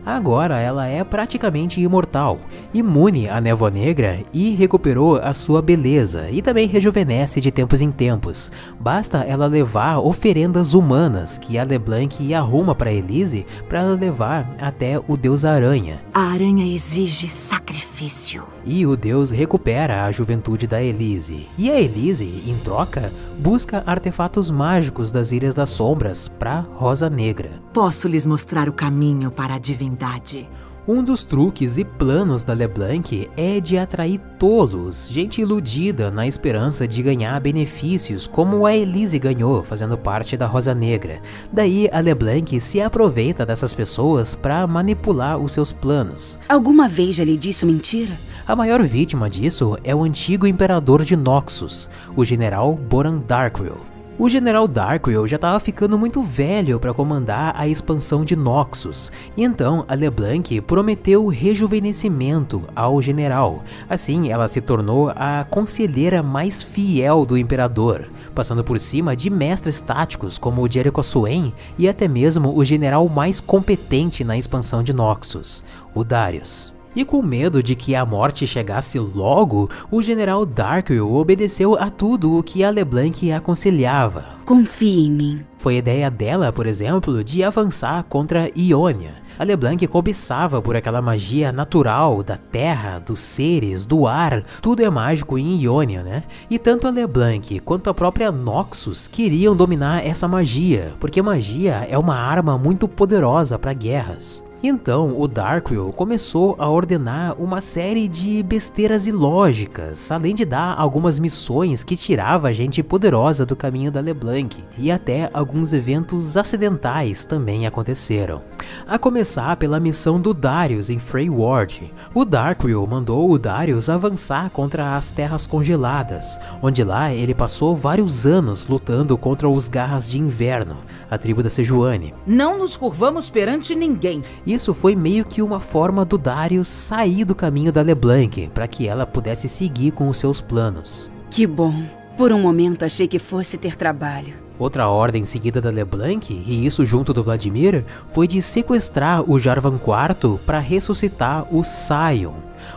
Agora 0.04 0.58
ela 0.58 0.87
é 0.87 1.02
praticamente 1.02 1.80
imortal, 1.80 2.38
imune 2.73 3.28
à 3.28 3.40
névoa 3.40 3.70
negra 3.70 4.20
e 4.32 4.50
recuperou 4.54 5.16
a 5.16 5.32
sua 5.32 5.62
beleza 5.62 6.28
e 6.30 6.42
também 6.42 6.68
rejuvenesce 6.68 7.40
de 7.40 7.50
tempos 7.50 7.80
em 7.80 7.90
tempos. 7.90 8.50
Basta 8.78 9.18
ela 9.18 9.46
levar 9.46 9.99
oferendas 9.99 10.75
humanas 10.75 11.38
que 11.38 11.58
a 11.58 11.64
LeBlanc 11.64 12.34
arruma 12.34 12.75
para 12.75 12.92
Elise 12.92 13.46
para 13.68 13.82
levar 13.82 14.54
até 14.61 15.00
o 15.08 15.16
Deus 15.16 15.44
Aranha. 15.44 16.00
A 16.12 16.32
aranha 16.32 16.66
exige 16.66 17.28
sacrifício. 17.28 18.53
E 18.66 18.87
o 18.87 18.97
Deus 18.97 19.30
recupera 19.30 20.04
a 20.04 20.12
juventude 20.12 20.66
da 20.66 20.83
Elise. 20.83 21.47
E 21.59 21.71
a 21.71 21.80
Elise, 21.80 22.42
em 22.47 22.56
troca, 22.59 23.12
busca 23.38 23.83
artefatos 23.87 24.50
mágicos 24.50 25.11
das 25.11 25.33
Ilhas 25.33 25.54
das 25.54 25.71
Sombras 25.71 26.28
para 26.28 26.61
Rosa 26.61 27.11
Negra. 27.11 27.61
Posso 27.73 28.09
lhes 28.09 28.25
mostrar 28.25 28.68
o 28.68 28.73
caminho 28.73 29.30
para 29.30 29.54
a 29.54 29.59
divindade. 29.59 30.49
Um 30.87 31.03
dos 31.03 31.25
truques 31.25 31.79
e 31.79 31.85
planos 31.85 32.43
da 32.43 32.53
LeBlanc 32.53 33.31
é 33.38 33.59
de 33.59 33.79
atrair 33.79 34.21
tolos, 34.38 35.09
gente 35.11 35.41
iludida 35.41 36.11
na 36.11 36.26
esperança 36.26 36.87
de 36.87 37.03
ganhar 37.03 37.41
benefícios 37.41 38.26
como 38.26 38.67
a 38.67 38.76
Elise 38.76 39.19
ganhou 39.19 39.62
fazendo 39.62 39.97
parte 39.97 40.37
da 40.37 40.45
Rosa 40.45 40.75
Negra. 40.75 41.23
Daí 41.50 41.88
a 41.91 42.00
LeBlanc 42.00 42.61
se 42.61 42.83
aproveita 42.83 43.47
dessas 43.47 43.73
pessoas 43.73 44.35
para 44.35 44.67
manipular 44.67 45.38
os 45.38 45.53
seus 45.53 45.73
planos. 45.73 46.38
Alguma 46.47 46.87
vez 46.87 47.14
já 47.17 47.25
lhe 47.25 47.38
disse 47.38 47.64
mentira? 47.64 48.19
A 48.47 48.55
maior 48.55 48.83
vítima 48.83 49.31
disso 49.31 49.79
é 49.83 49.95
o 49.95 50.05
antigo 50.05 50.47
imperador 50.47 51.03
de 51.03 51.17
Noxus, 51.17 51.88
o 52.14 52.26
general 52.26 52.75
Boran 52.75 53.23
Darkwill. 53.26 53.94
O 54.16 54.28
general 54.28 54.68
Darkwill 54.68 55.26
já 55.26 55.35
estava 55.35 55.59
ficando 55.59 55.99
muito 55.99 56.23
velho 56.23 56.78
para 56.78 56.94
comandar 56.94 57.52
a 57.59 57.66
expansão 57.66 58.25
de 58.25 58.37
Noxus, 58.37 59.11
e 59.37 59.42
então 59.42 59.85
a 59.88 59.94
LeBlanc 59.94 60.61
prometeu 60.61 61.26
rejuvenescimento 61.26 62.62
ao 62.76 63.02
general. 63.02 63.64
Assim, 63.88 64.30
ela 64.30 64.47
se 64.47 64.61
tornou 64.61 65.11
a 65.16 65.44
conselheira 65.50 66.23
mais 66.23 66.62
fiel 66.62 67.26
do 67.26 67.37
imperador, 67.37 68.09
passando 68.33 68.62
por 68.62 68.78
cima 68.78 69.16
de 69.16 69.28
mestres 69.28 69.80
táticos 69.80 70.38
como 70.38 70.62
o 70.62 70.71
Jericho 70.71 71.02
Swain 71.02 71.52
e 71.76 71.88
até 71.88 72.06
mesmo 72.06 72.56
o 72.56 72.64
general 72.64 73.09
mais 73.09 73.40
competente 73.40 74.23
na 74.23 74.38
expansão 74.38 74.80
de 74.80 74.92
Noxus, 74.92 75.64
o 75.92 76.04
Darius. 76.04 76.73
E 76.95 77.05
com 77.05 77.23
medo 77.23 77.63
de 77.63 77.75
que 77.75 77.95
a 77.95 78.05
morte 78.05 78.47
chegasse 78.47 78.99
logo, 78.99 79.69
o 79.91 80.03
general 80.03 80.47
Darkwill 80.47 81.13
obedeceu 81.13 81.75
a 81.75 81.91
tudo 81.91 82.39
o 82.39 82.43
que 82.43 82.63
a 82.63 82.71
LeBlanc 82.71 83.33
aconselhava. 83.33 84.25
Confie 84.45 85.07
em 85.07 85.11
mim. 85.11 85.41
Foi 85.57 85.77
ideia 85.77 86.11
dela, 86.11 86.53
por 86.53 86.67
exemplo, 86.67 87.25
de 87.25 87.43
avançar 87.43 88.05
contra 88.05 88.51
Ionia. 88.57 89.25
A 89.37 89.43
LeBlanc 89.43 89.85
cobiçava 89.89 90.63
por 90.63 90.77
aquela 90.77 91.03
magia 91.03 91.51
natural 91.51 92.23
da 92.23 92.37
terra, 92.37 93.01
dos 93.01 93.19
seres, 93.21 93.85
do 93.85 94.07
ar, 94.07 94.45
tudo 94.63 94.85
é 94.85 94.89
mágico 94.89 95.37
em 95.37 95.61
Ionia, 95.61 96.05
né? 96.05 96.23
E 96.49 96.57
tanto 96.57 96.87
a 96.87 96.91
LeBlanc 96.91 97.59
quanto 97.61 97.91
a 97.91 97.95
própria 97.95 98.31
Noxus 98.31 99.09
queriam 99.09 99.57
dominar 99.57 100.07
essa 100.07 100.29
magia, 100.29 100.93
porque 101.01 101.21
magia 101.21 101.85
é 101.91 101.99
uma 101.99 102.15
arma 102.15 102.57
muito 102.57 102.87
poderosa 102.87 103.59
para 103.59 103.73
guerras. 103.73 104.45
Então, 104.66 105.21
o 105.21 105.28
Darkwill 105.28 105.92
começou 105.92 106.56
a 106.59 106.71
ordenar 106.71 107.38
uma 107.38 107.61
série 107.61 108.09
de 108.09 108.42
besteiras 108.42 109.06
ilógicas, 109.06 110.11
além 110.11 110.35
de 110.35 110.47
dar 110.47 110.75
algumas 110.78 111.18
missões 111.18 111.85
que 111.85 111.94
tirava 111.94 112.49
a 112.49 112.52
gente 112.54 112.83
poderosa 112.83 113.44
do 113.44 113.54
caminho 113.54 113.92
da 113.92 114.00
LeBlanc, 114.00 114.64
e 114.78 114.90
até 114.90 115.28
alguns 115.35 115.75
eventos 115.75 116.38
acidentais 116.38 117.26
também 117.26 117.66
aconteceram. 117.66 118.40
A 118.87 118.99
começar 118.99 119.56
pela 119.56 119.80
missão 119.80 120.21
do 120.21 120.35
Darius 120.35 120.90
em 120.90 120.99
Freyward. 120.99 121.92
O 122.14 122.25
Darkwill 122.25 122.87
mandou 122.87 123.30
o 123.30 123.38
Darius 123.38 123.88
avançar 123.88 124.50
contra 124.50 124.97
as 124.97 125.11
Terras 125.11 125.47
Congeladas, 125.47 126.38
onde 126.62 126.85
lá 126.85 127.12
ele 127.12 127.35
passou 127.35 127.75
vários 127.75 128.26
anos 128.26 128.66
lutando 128.66 129.16
contra 129.16 129.49
os 129.49 129.68
Garras 129.68 130.09
de 130.09 130.21
Inverno, 130.21 130.76
a 131.11 131.16
tribo 131.16 131.42
da 131.42 131.50
Sejuani. 131.50 132.14
Não 132.26 132.59
nos 132.59 132.76
curvamos 132.76 133.30
perante 133.30 133.75
ninguém. 133.75 134.23
Isso 134.47 134.75
foi 134.75 134.94
meio 134.94 135.25
que 135.25 135.42
uma 135.42 135.61
forma 135.61 136.04
do 136.04 136.18
Darius 136.18 136.68
sair 136.68 137.25
do 137.25 137.35
caminho 137.35 137.73
da 137.73 137.83
LeBlanc, 137.83 138.50
para 138.52 138.68
que 138.68 138.87
ela 138.87 139.06
pudesse 139.06 139.49
seguir 139.49 139.92
com 139.92 140.09
os 140.09 140.18
seus 140.18 140.40
planos. 140.40 141.11
Que 141.30 141.47
bom. 141.47 141.75
Por 142.16 142.33
um 142.33 142.40
momento 142.40 142.85
achei 142.85 143.09
que 143.09 143.18
fosse 143.18 143.56
ter 143.56 143.75
trabalho. 143.75 144.44
Outra 144.58 144.88
ordem 144.88 145.25
seguida 145.25 145.61
da 145.61 145.70
LeBlanc, 145.70 146.32
e 146.32 146.64
isso 146.64 146.87
junto 146.87 147.12
do 147.12 147.23
Vladimir, 147.23 147.84
foi 148.08 148.28
de 148.28 148.40
sequestrar 148.40 149.28
o 149.28 149.38
Jarvan 149.38 149.75
IV 149.75 150.38
para 150.46 150.61
ressuscitar 150.61 151.46
o 151.50 151.64
Sion. 151.64 152.34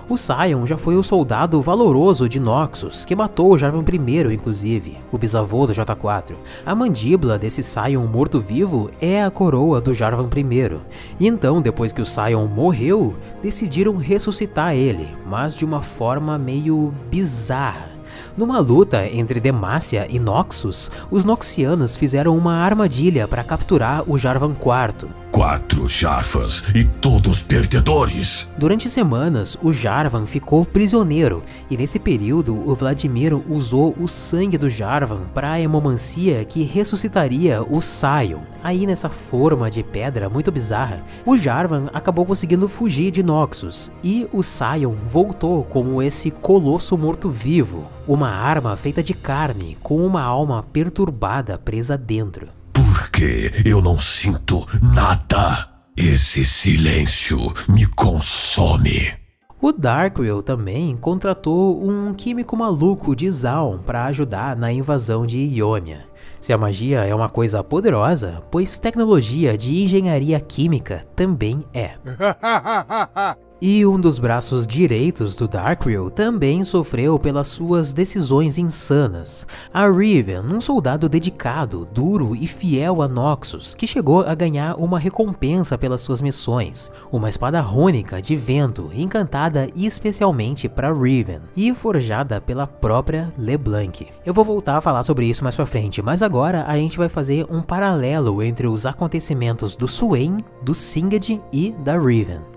O 0.09 0.17
Sion 0.17 0.65
já 0.65 0.77
foi 0.77 0.95
o 0.95 1.03
soldado 1.03 1.61
valoroso 1.61 2.27
de 2.27 2.39
Noxus, 2.39 3.05
que 3.05 3.15
matou 3.15 3.51
o 3.51 3.57
Jarvan 3.57 3.83
I, 3.83 4.33
inclusive, 4.33 4.97
o 5.11 5.17
bisavô 5.17 5.67
do 5.67 5.73
J4. 5.73 6.33
A 6.65 6.73
mandíbula 6.73 7.37
desse 7.37 7.61
Sion 7.61 8.05
morto-vivo 8.07 8.89
é 8.99 9.23
a 9.23 9.29
coroa 9.29 9.79
do 9.79 9.93
Jarvan 9.93 10.29
I. 10.35 10.79
E 11.19 11.27
então, 11.27 11.61
depois 11.61 11.91
que 11.91 12.01
o 12.01 12.05
Sion 12.05 12.47
morreu, 12.47 13.15
decidiram 13.41 13.97
ressuscitar 13.97 14.73
ele, 14.73 15.07
mas 15.25 15.55
de 15.55 15.63
uma 15.63 15.81
forma 15.81 16.37
meio 16.37 16.93
bizarra. 17.09 17.96
Numa 18.37 18.59
luta 18.59 19.03
entre 19.07 19.39
Demacia 19.39 20.05
e 20.07 20.19
Noxus, 20.19 20.91
os 21.09 21.25
Noxianos 21.25 21.95
fizeram 21.95 22.37
uma 22.37 22.53
armadilha 22.53 23.27
para 23.27 23.43
capturar 23.43 24.03
o 24.07 24.15
Jarvan 24.15 24.51
IV. 24.51 25.09
Quatro 25.37 25.87
Jarvas 25.87 26.63
e 26.73 26.83
todos 26.83 27.43
perdedores. 27.43 28.49
Durante 28.57 28.89
semanas, 28.89 29.55
o 29.61 29.71
Jarvan 29.71 30.25
ficou 30.25 30.65
prisioneiro, 30.65 31.43
e 31.69 31.77
nesse 31.77 31.99
período 31.99 32.55
o 32.67 32.73
Vladimir 32.73 33.35
usou 33.47 33.93
o 33.99 34.07
sangue 34.07 34.57
do 34.57 34.67
Jarvan 34.67 35.25
para 35.35 35.51
a 35.51 35.61
hemomancia 35.61 36.43
que 36.43 36.63
ressuscitaria 36.63 37.61
o 37.61 37.79
Sion. 37.83 38.39
Aí 38.63 38.87
nessa 38.87 39.09
forma 39.09 39.69
de 39.69 39.83
pedra 39.83 40.27
muito 40.27 40.51
bizarra, 40.51 41.03
o 41.23 41.37
Jarvan 41.37 41.91
acabou 41.93 42.25
conseguindo 42.25 42.67
fugir 42.67 43.11
de 43.11 43.21
Noxus, 43.21 43.91
e 44.03 44.27
o 44.33 44.41
Sion 44.41 44.95
voltou 45.05 45.63
como 45.65 46.01
esse 46.01 46.31
colosso 46.31 46.97
morto-vivo, 46.97 47.87
uma 48.07 48.31
arma 48.31 48.75
feita 48.75 49.03
de 49.03 49.13
carne 49.13 49.77
com 49.83 50.03
uma 50.03 50.23
alma 50.23 50.63
perturbada 50.73 51.59
presa 51.59 51.95
dentro. 51.95 52.56
Por 52.97 53.11
que 53.11 53.51
eu 53.63 53.79
não 53.79 53.99
sinto 53.99 54.65
nada? 54.81 55.69
Esse 55.95 56.43
silêncio 56.43 57.37
me 57.69 57.85
consome. 57.85 59.13
O 59.61 59.71
Darkwill 59.71 60.41
também 60.41 60.95
contratou 60.95 61.87
um 61.87 62.11
químico 62.15 62.57
maluco 62.57 63.15
de 63.15 63.29
Zaun 63.29 63.77
para 63.77 64.05
ajudar 64.05 64.55
na 64.55 64.71
invasão 64.71 65.27
de 65.27 65.37
Ionia. 65.37 66.05
Se 66.41 66.51
a 66.51 66.57
magia 66.57 67.05
é 67.05 67.13
uma 67.13 67.29
coisa 67.29 67.63
poderosa, 67.63 68.41
pois 68.49 68.79
tecnologia 68.79 69.55
de 69.55 69.83
engenharia 69.83 70.39
química 70.39 71.05
também 71.15 71.63
é. 71.71 71.97
E 73.59 73.83
um 73.87 73.99
dos 73.99 74.19
braços 74.19 74.67
direitos 74.67 75.35
do 75.35 75.47
Darkwill 75.47 76.11
também 76.11 76.63
sofreu 76.63 77.17
pelas 77.17 77.47
suas 77.47 77.91
decisões 77.91 78.59
insanas. 78.59 79.47
A 79.73 79.89
Riven, 79.89 80.41
um 80.41 80.61
soldado 80.61 81.09
dedicado, 81.09 81.83
duro 81.91 82.35
e 82.35 82.45
fiel 82.45 83.01
a 83.01 83.07
Noxus, 83.07 83.73
que 83.73 83.87
chegou 83.87 84.21
a 84.21 84.35
ganhar 84.35 84.75
uma 84.75 84.99
recompensa 84.99 85.75
pelas 85.75 86.03
suas 86.03 86.21
missões, 86.21 86.91
uma 87.11 87.29
espada 87.29 87.59
rônica 87.59 88.21
de 88.21 88.35
vento, 88.35 88.91
encantada 88.93 89.65
especialmente 89.75 90.69
para 90.69 90.93
Riven 90.93 91.41
e 91.55 91.73
forjada 91.73 92.39
pela 92.39 92.67
própria 92.67 93.33
LeBlanc. 93.39 94.05
Eu 94.23 94.35
vou 94.35 94.45
voltar 94.45 94.77
a 94.77 94.81
falar 94.81 95.03
sobre 95.03 95.25
isso 95.25 95.43
mais 95.43 95.55
pra 95.55 95.65
frente, 95.65 95.99
mas 95.99 96.21
agora 96.21 96.63
a 96.67 96.77
gente 96.77 96.95
vai 96.95 97.09
fazer 97.09 97.43
um 97.49 97.63
paralelo 97.63 98.43
entre 98.43 98.67
os 98.67 98.85
acontecimentos 98.85 99.75
do 99.75 99.87
Swain, 99.87 100.37
do 100.61 100.75
Singed 100.75 101.41
e 101.51 101.71
da 101.83 101.97
Riven. 101.97 102.56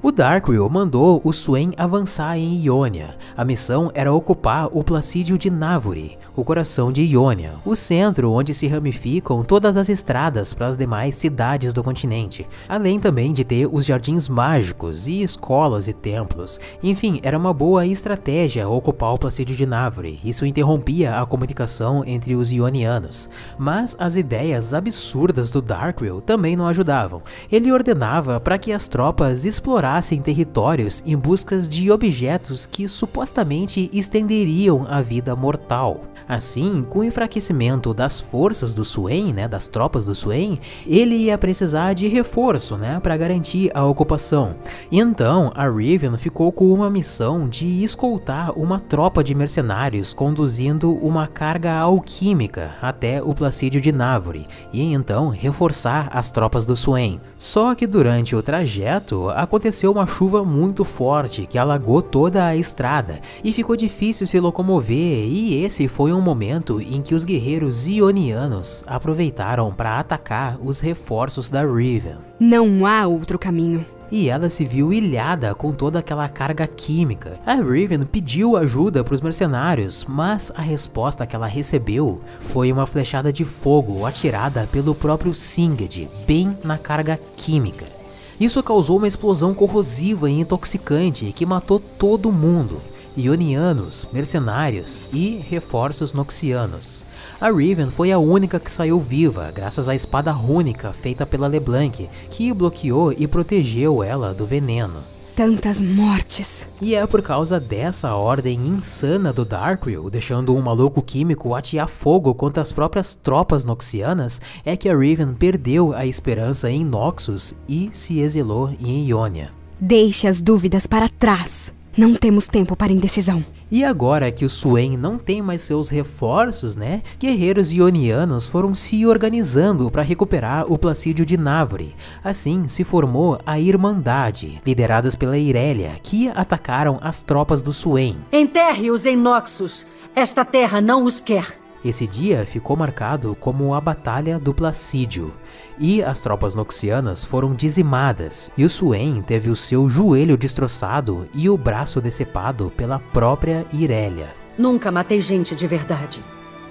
O 0.00 0.12
Darkwill 0.12 0.68
mandou 0.68 1.20
o 1.24 1.32
Swain 1.32 1.72
avançar 1.76 2.38
em 2.38 2.64
Ionia. 2.64 3.16
A 3.36 3.44
missão 3.44 3.90
era 3.92 4.12
ocupar 4.12 4.68
o 4.70 4.84
Placídio 4.84 5.36
de 5.36 5.50
Navori, 5.50 6.16
o 6.36 6.44
coração 6.44 6.92
de 6.92 7.02
Ionia, 7.02 7.54
o 7.64 7.74
centro 7.74 8.30
onde 8.30 8.54
se 8.54 8.68
ramificam 8.68 9.42
todas 9.42 9.76
as 9.76 9.88
estradas 9.88 10.54
para 10.54 10.68
as 10.68 10.78
demais 10.78 11.16
cidades 11.16 11.74
do 11.74 11.82
continente, 11.82 12.46
além 12.68 13.00
também 13.00 13.32
de 13.32 13.42
ter 13.42 13.66
os 13.66 13.84
jardins 13.84 14.28
mágicos 14.28 15.08
e 15.08 15.20
escolas 15.20 15.88
e 15.88 15.92
templos. 15.92 16.60
Enfim, 16.80 17.18
era 17.24 17.36
uma 17.36 17.52
boa 17.52 17.84
estratégia 17.84 18.68
ocupar 18.68 19.14
o 19.14 19.18
Placídio 19.18 19.56
de 19.56 19.66
Navori. 19.66 20.20
Isso 20.24 20.46
interrompia 20.46 21.20
a 21.20 21.26
comunicação 21.26 22.04
entre 22.06 22.36
os 22.36 22.52
ionianos. 22.52 23.28
Mas 23.58 23.96
as 23.98 24.16
ideias 24.16 24.72
absurdas 24.72 25.50
do 25.50 25.60
Darkwill 25.60 26.20
também 26.20 26.54
não 26.54 26.68
ajudavam. 26.68 27.20
Ele 27.50 27.72
ordenava 27.72 28.38
para 28.38 28.58
que 28.58 28.72
as 28.72 28.86
tropas 28.86 29.44
explorassem 29.44 29.87
explorassem 29.88 30.20
territórios 30.20 31.02
em 31.06 31.16
busca 31.16 31.58
de 31.58 31.90
objetos 31.90 32.66
que 32.66 32.86
supostamente 32.86 33.88
estenderiam 33.92 34.86
a 34.88 35.00
vida 35.00 35.34
mortal. 35.34 36.02
Assim, 36.28 36.84
com 36.90 36.98
o 36.98 37.04
enfraquecimento 37.04 37.94
das 37.94 38.20
forças 38.20 38.74
do 38.74 38.84
Swain, 38.84 39.32
né, 39.32 39.48
das 39.48 39.66
tropas 39.66 40.04
do 40.04 40.14
Swain, 40.14 40.58
ele 40.86 41.14
ia 41.14 41.38
precisar 41.38 41.94
de 41.94 42.06
reforço, 42.06 42.76
né, 42.76 43.00
para 43.00 43.16
garantir 43.16 43.70
a 43.74 43.84
ocupação. 43.86 44.56
Então, 44.92 45.50
a 45.54 45.66
Riven 45.68 46.18
ficou 46.18 46.52
com 46.52 46.70
uma 46.70 46.90
missão 46.90 47.48
de 47.48 47.82
escoltar 47.82 48.52
uma 48.58 48.78
tropa 48.78 49.24
de 49.24 49.34
mercenários 49.34 50.12
conduzindo 50.12 50.92
uma 50.92 51.26
carga 51.26 51.72
alquímica 51.72 52.72
até 52.82 53.22
o 53.22 53.34
Placídio 53.34 53.80
de 53.80 53.90
Navori 53.90 54.46
e 54.70 54.82
então 54.82 55.30
reforçar 55.30 56.10
as 56.12 56.30
tropas 56.30 56.66
do 56.66 56.76
Swain. 56.76 57.20
Só 57.38 57.74
que 57.74 57.86
durante 57.86 58.36
o 58.36 58.42
trajeto 58.42 59.30
aconteceu 59.30 59.77
aconteceu 59.78 59.92
uma 59.92 60.06
chuva 60.08 60.44
muito 60.44 60.82
forte 60.82 61.46
que 61.46 61.56
alagou 61.56 62.02
toda 62.02 62.44
a 62.44 62.56
estrada 62.56 63.20
e 63.44 63.52
ficou 63.52 63.76
difícil 63.76 64.26
se 64.26 64.40
locomover, 64.40 64.96
e 64.96 65.62
esse 65.62 65.86
foi 65.86 66.12
um 66.12 66.20
momento 66.20 66.80
em 66.80 67.00
que 67.00 67.14
os 67.14 67.22
guerreiros 67.22 67.86
ionianos 67.86 68.82
aproveitaram 68.88 69.72
para 69.72 70.00
atacar 70.00 70.58
os 70.60 70.80
reforços 70.80 71.48
da 71.48 71.64
Riven. 71.64 72.16
Não 72.40 72.84
há 72.86 73.06
outro 73.06 73.38
caminho 73.38 73.86
e 74.10 74.28
ela 74.28 74.48
se 74.48 74.64
viu 74.64 74.92
ilhada 74.92 75.54
com 75.54 75.70
toda 75.70 76.00
aquela 76.00 76.28
carga 76.28 76.66
química. 76.66 77.38
A 77.46 77.54
Riven 77.54 78.04
pediu 78.04 78.56
ajuda 78.56 79.04
para 79.04 79.14
os 79.14 79.20
mercenários, 79.20 80.04
mas 80.08 80.50
a 80.56 80.62
resposta 80.62 81.26
que 81.26 81.36
ela 81.36 81.46
recebeu 81.46 82.20
foi 82.40 82.72
uma 82.72 82.86
flechada 82.86 83.32
de 83.32 83.44
fogo 83.44 84.06
atirada 84.06 84.66
pelo 84.72 84.94
próprio 84.94 85.34
Singed, 85.34 86.08
bem 86.26 86.56
na 86.64 86.78
carga 86.78 87.20
química. 87.36 87.97
Isso 88.40 88.62
causou 88.62 88.98
uma 88.98 89.08
explosão 89.08 89.52
corrosiva 89.52 90.30
e 90.30 90.40
intoxicante 90.40 91.32
que 91.32 91.44
matou 91.44 91.80
todo 91.80 92.30
mundo. 92.30 92.80
Ionianos, 93.16 94.06
mercenários 94.12 95.04
e 95.12 95.42
reforços 95.48 96.12
noxianos. 96.12 97.04
A 97.40 97.50
Riven 97.50 97.90
foi 97.90 98.12
a 98.12 98.18
única 98.18 98.60
que 98.60 98.70
saiu 98.70 99.00
viva, 99.00 99.50
graças 99.52 99.88
à 99.88 99.94
espada 99.94 100.30
rúnica 100.30 100.92
feita 100.92 101.26
pela 101.26 101.48
LeBlanc, 101.48 102.08
que 102.30 102.52
bloqueou 102.52 103.12
e 103.12 103.26
protegeu 103.26 104.04
ela 104.04 104.32
do 104.32 104.46
veneno 104.46 105.17
tantas 105.38 105.80
mortes. 105.80 106.68
E 106.82 106.96
é 106.96 107.06
por 107.06 107.22
causa 107.22 107.60
dessa 107.60 108.12
ordem 108.16 108.58
insana 108.58 109.32
do 109.32 109.44
Darkwill, 109.44 110.10
deixando 110.10 110.52
um 110.52 110.60
maluco 110.60 111.00
químico 111.00 111.54
atear 111.54 111.86
fogo 111.86 112.34
contra 112.34 112.60
as 112.60 112.72
próprias 112.72 113.14
tropas 113.14 113.64
noxianas, 113.64 114.40
é 114.64 114.76
que 114.76 114.88
a 114.88 114.98
Riven 114.98 115.34
perdeu 115.34 115.94
a 115.94 116.04
esperança 116.04 116.68
em 116.68 116.84
Noxus 116.84 117.54
e 117.68 117.88
se 117.92 118.18
exilou 118.18 118.74
em 118.80 119.06
Ionia. 119.06 119.52
Deixe 119.80 120.26
as 120.26 120.40
dúvidas 120.42 120.88
para 120.88 121.08
trás. 121.08 121.72
Não 121.96 122.16
temos 122.16 122.48
tempo 122.48 122.74
para 122.74 122.92
indecisão. 122.92 123.44
E 123.70 123.84
agora 123.84 124.32
que 124.32 124.44
o 124.44 124.48
Swain 124.48 124.96
não 124.96 125.18
tem 125.18 125.42
mais 125.42 125.60
seus 125.60 125.90
reforços, 125.90 126.74
né? 126.74 127.02
Guerreiros 127.18 127.72
ionianos 127.72 128.46
foram 128.46 128.74
se 128.74 129.04
organizando 129.06 129.90
para 129.90 130.02
recuperar 130.02 130.64
o 130.72 130.78
Placídio 130.78 131.26
de 131.26 131.36
Navori. 131.36 131.94
Assim 132.24 132.66
se 132.66 132.82
formou 132.82 133.38
a 133.44 133.60
Irmandade, 133.60 134.60
lideradas 134.64 135.14
pela 135.14 135.36
Irelia, 135.36 135.92
que 136.02 136.28
atacaram 136.34 136.98
as 137.02 137.22
tropas 137.22 137.60
do 137.60 137.72
Swain. 137.72 138.16
Enterre-os 138.32 139.04
em 139.04 139.16
Noxus. 139.16 139.86
Esta 140.14 140.44
terra 140.44 140.80
não 140.80 141.04
os 141.04 141.20
quer. 141.20 141.67
Esse 141.84 142.06
dia 142.06 142.44
ficou 142.44 142.76
marcado 142.76 143.36
como 143.40 143.72
a 143.72 143.80
Batalha 143.80 144.38
do 144.38 144.52
Placídio, 144.52 145.32
e 145.78 146.02
as 146.02 146.20
tropas 146.20 146.54
noxianas 146.54 147.24
foram 147.24 147.54
dizimadas, 147.54 148.50
e 148.56 148.64
o 148.64 148.68
Swain 148.68 149.22
teve 149.22 149.48
o 149.48 149.56
seu 149.56 149.88
joelho 149.88 150.36
destroçado 150.36 151.28
e 151.32 151.48
o 151.48 151.56
braço 151.56 152.00
decepado 152.00 152.72
pela 152.76 152.98
própria 152.98 153.64
Irelia. 153.72 154.34
Nunca 154.58 154.90
matei 154.90 155.20
gente 155.20 155.54
de 155.54 155.66
verdade, 155.68 156.20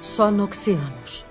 só 0.01 0.29
noxianos. 0.29 1.25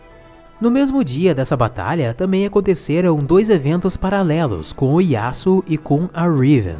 No 0.58 0.70
mesmo 0.70 1.04
dia 1.04 1.34
dessa 1.34 1.54
batalha, 1.54 2.14
também 2.14 2.46
aconteceram 2.46 3.18
dois 3.18 3.50
eventos 3.50 3.94
paralelos 3.94 4.72
com 4.72 4.94
o 4.94 5.02
Yasuo 5.02 5.62
e 5.66 5.76
com 5.76 6.08
a 6.14 6.26
Riven. 6.26 6.78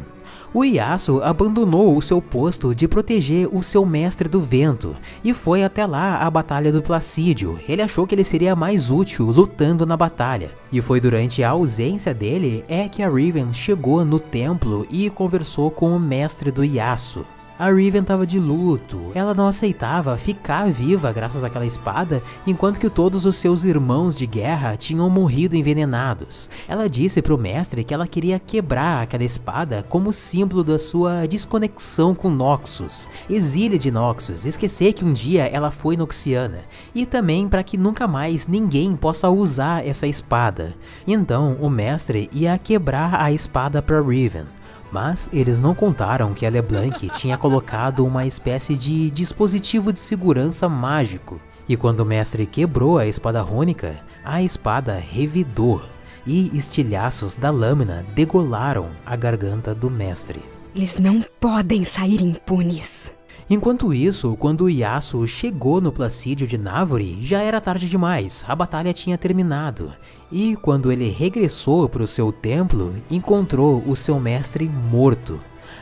O 0.53 0.63
Yasuo 0.63 1.21
abandonou 1.21 1.95
o 1.95 2.01
seu 2.01 2.21
posto 2.21 2.73
de 2.73 2.87
proteger 2.87 3.47
o 3.53 3.61
seu 3.61 3.85
mestre 3.85 4.29
do 4.29 4.39
vento 4.39 4.95
e 5.23 5.33
foi 5.33 5.63
até 5.63 5.85
lá 5.85 6.17
a 6.19 6.29
batalha 6.29 6.71
do 6.71 6.81
Placídio. 6.81 7.59
Ele 7.67 7.81
achou 7.81 8.07
que 8.07 8.15
ele 8.15 8.23
seria 8.23 8.55
mais 8.55 8.89
útil 8.89 9.25
lutando 9.25 9.85
na 9.85 9.97
batalha. 9.97 10.51
E 10.71 10.81
foi 10.81 10.99
durante 10.99 11.43
a 11.43 11.49
ausência 11.49 12.13
dele 12.13 12.63
é 12.67 12.87
que 12.87 13.03
a 13.03 13.09
Riven 13.09 13.53
chegou 13.53 14.03
no 14.03 14.19
templo 14.19 14.87
e 14.89 15.09
conversou 15.09 15.69
com 15.69 15.95
o 15.95 15.99
mestre 15.99 16.49
do 16.49 16.63
Yasuo. 16.63 17.36
A 17.59 17.71
Riven 17.71 18.01
estava 18.01 18.27
de 18.27 18.37
luto, 18.37 19.11
ela 19.15 19.33
não 19.33 19.47
aceitava 19.47 20.15
ficar 20.15 20.69
viva 20.69 21.11
graças 21.11 21.43
àquela 21.43 21.65
espada, 21.65 22.21
enquanto 22.45 22.79
que 22.79 22.87
todos 22.87 23.25
os 23.25 23.35
seus 23.35 23.63
irmãos 23.63 24.15
de 24.15 24.27
guerra 24.27 24.77
tinham 24.77 25.09
morrido 25.09 25.55
envenenados. 25.55 26.51
Ela 26.67 26.87
disse 26.87 27.19
para 27.19 27.33
o 27.33 27.37
mestre 27.37 27.83
que 27.83 27.95
ela 27.95 28.05
queria 28.05 28.37
quebrar 28.37 29.01
aquela 29.01 29.23
espada 29.23 29.83
como 29.89 30.13
símbolo 30.13 30.63
da 30.63 30.77
sua 30.77 31.25
desconexão 31.25 32.13
com 32.13 32.29
Noxus, 32.29 33.09
exílio 33.27 33.79
de 33.79 33.89
Noxus, 33.89 34.45
esquecer 34.45 34.93
que 34.93 35.03
um 35.03 35.11
dia 35.11 35.45
ela 35.45 35.71
foi 35.71 35.97
Noxiana, 35.97 36.59
e 36.93 37.07
também 37.07 37.49
para 37.49 37.63
que 37.63 37.75
nunca 37.75 38.07
mais 38.07 38.47
ninguém 38.47 38.95
possa 38.95 39.31
usar 39.31 39.83
essa 39.83 40.05
espada. 40.05 40.75
Então 41.07 41.57
o 41.59 41.71
mestre 41.71 42.29
ia 42.31 42.55
quebrar 42.59 43.19
a 43.19 43.31
espada 43.31 43.81
para 43.81 43.99
Riven. 43.99 44.45
Mas 44.91 45.29
eles 45.33 45.59
não 45.59 45.75
contaram 45.75 46.33
que 46.33 46.45
a 46.45 46.49
LeBlanc 46.49 47.09
tinha 47.09 47.37
colocado 47.37 48.05
uma 48.05 48.25
espécie 48.25 48.77
de 48.77 49.11
dispositivo 49.11 49.91
de 49.91 49.99
segurança 49.99 50.69
mágico. 50.69 51.39
E 51.67 51.75
quando 51.75 51.99
o 52.01 52.05
mestre 52.05 52.45
quebrou 52.45 52.97
a 52.97 53.05
espada 53.05 53.41
rônica, 53.41 53.97
a 54.23 54.41
espada 54.41 54.97
revidou 54.97 55.81
e 56.25 56.55
estilhaços 56.57 57.35
da 57.35 57.49
lâmina 57.49 58.05
degolaram 58.13 58.89
a 59.05 59.15
garganta 59.15 59.73
do 59.73 59.89
mestre. 59.89 60.41
Eles 60.75 60.97
não 60.97 61.23
podem 61.39 61.83
sair 61.83 62.21
impunes. 62.21 63.16
Enquanto 63.49 63.93
isso, 63.93 64.35
quando 64.35 64.69
Yasuo 64.69 65.25
chegou 65.25 65.79
no 65.79 65.89
Placídio 65.89 66.45
de 66.45 66.57
Navori, 66.57 67.17
já 67.21 67.41
era 67.41 67.61
tarde 67.61 67.89
demais, 67.89 68.43
a 68.45 68.53
batalha 68.53 68.91
tinha 68.91 69.17
terminado. 69.17 69.93
E 70.29 70.57
quando 70.57 70.91
ele 70.91 71.09
regressou 71.09 71.87
para 71.87 72.03
o 72.03 72.07
seu 72.07 72.29
templo, 72.33 72.93
encontrou 73.09 73.81
o 73.87 73.95
seu 73.95 74.19
mestre 74.19 74.67
morto. 74.67 75.39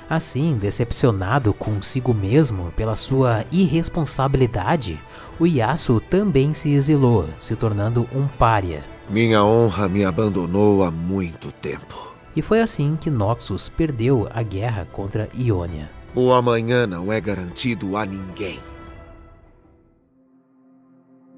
Assim, 0.08 0.56
decepcionado 0.62 1.56
consigo 1.56 2.14
mesmo 2.14 2.72
pela 2.76 2.96
sua 2.96 3.44
irresponsabilidade, 3.52 5.00
o 5.40 5.48
Yasuo 5.48 6.00
também 6.00 6.54
se 6.54 6.70
exilou, 6.70 7.26
se 7.36 7.56
tornando 7.56 8.08
um 8.14 8.28
pária. 8.28 8.84
Minha 9.10 9.44
honra 9.44 9.90
me 9.90 10.06
abandonou 10.06 10.84
há 10.84 10.92
muito 10.92 11.52
tempo. 11.52 12.14
E 12.36 12.44
foi 12.44 12.62
assim 12.62 12.96
que 12.96 13.10
Noxus 13.10 13.70
perdeu 13.70 14.28
a 14.32 14.44
guerra 14.44 14.88
contra 14.92 15.28
Ionia. 15.36 15.95
O 16.18 16.32
amanhã 16.32 16.88
não 16.88 17.12
é 17.12 17.20
garantido 17.20 17.98
a 17.98 18.06
ninguém. 18.06 18.58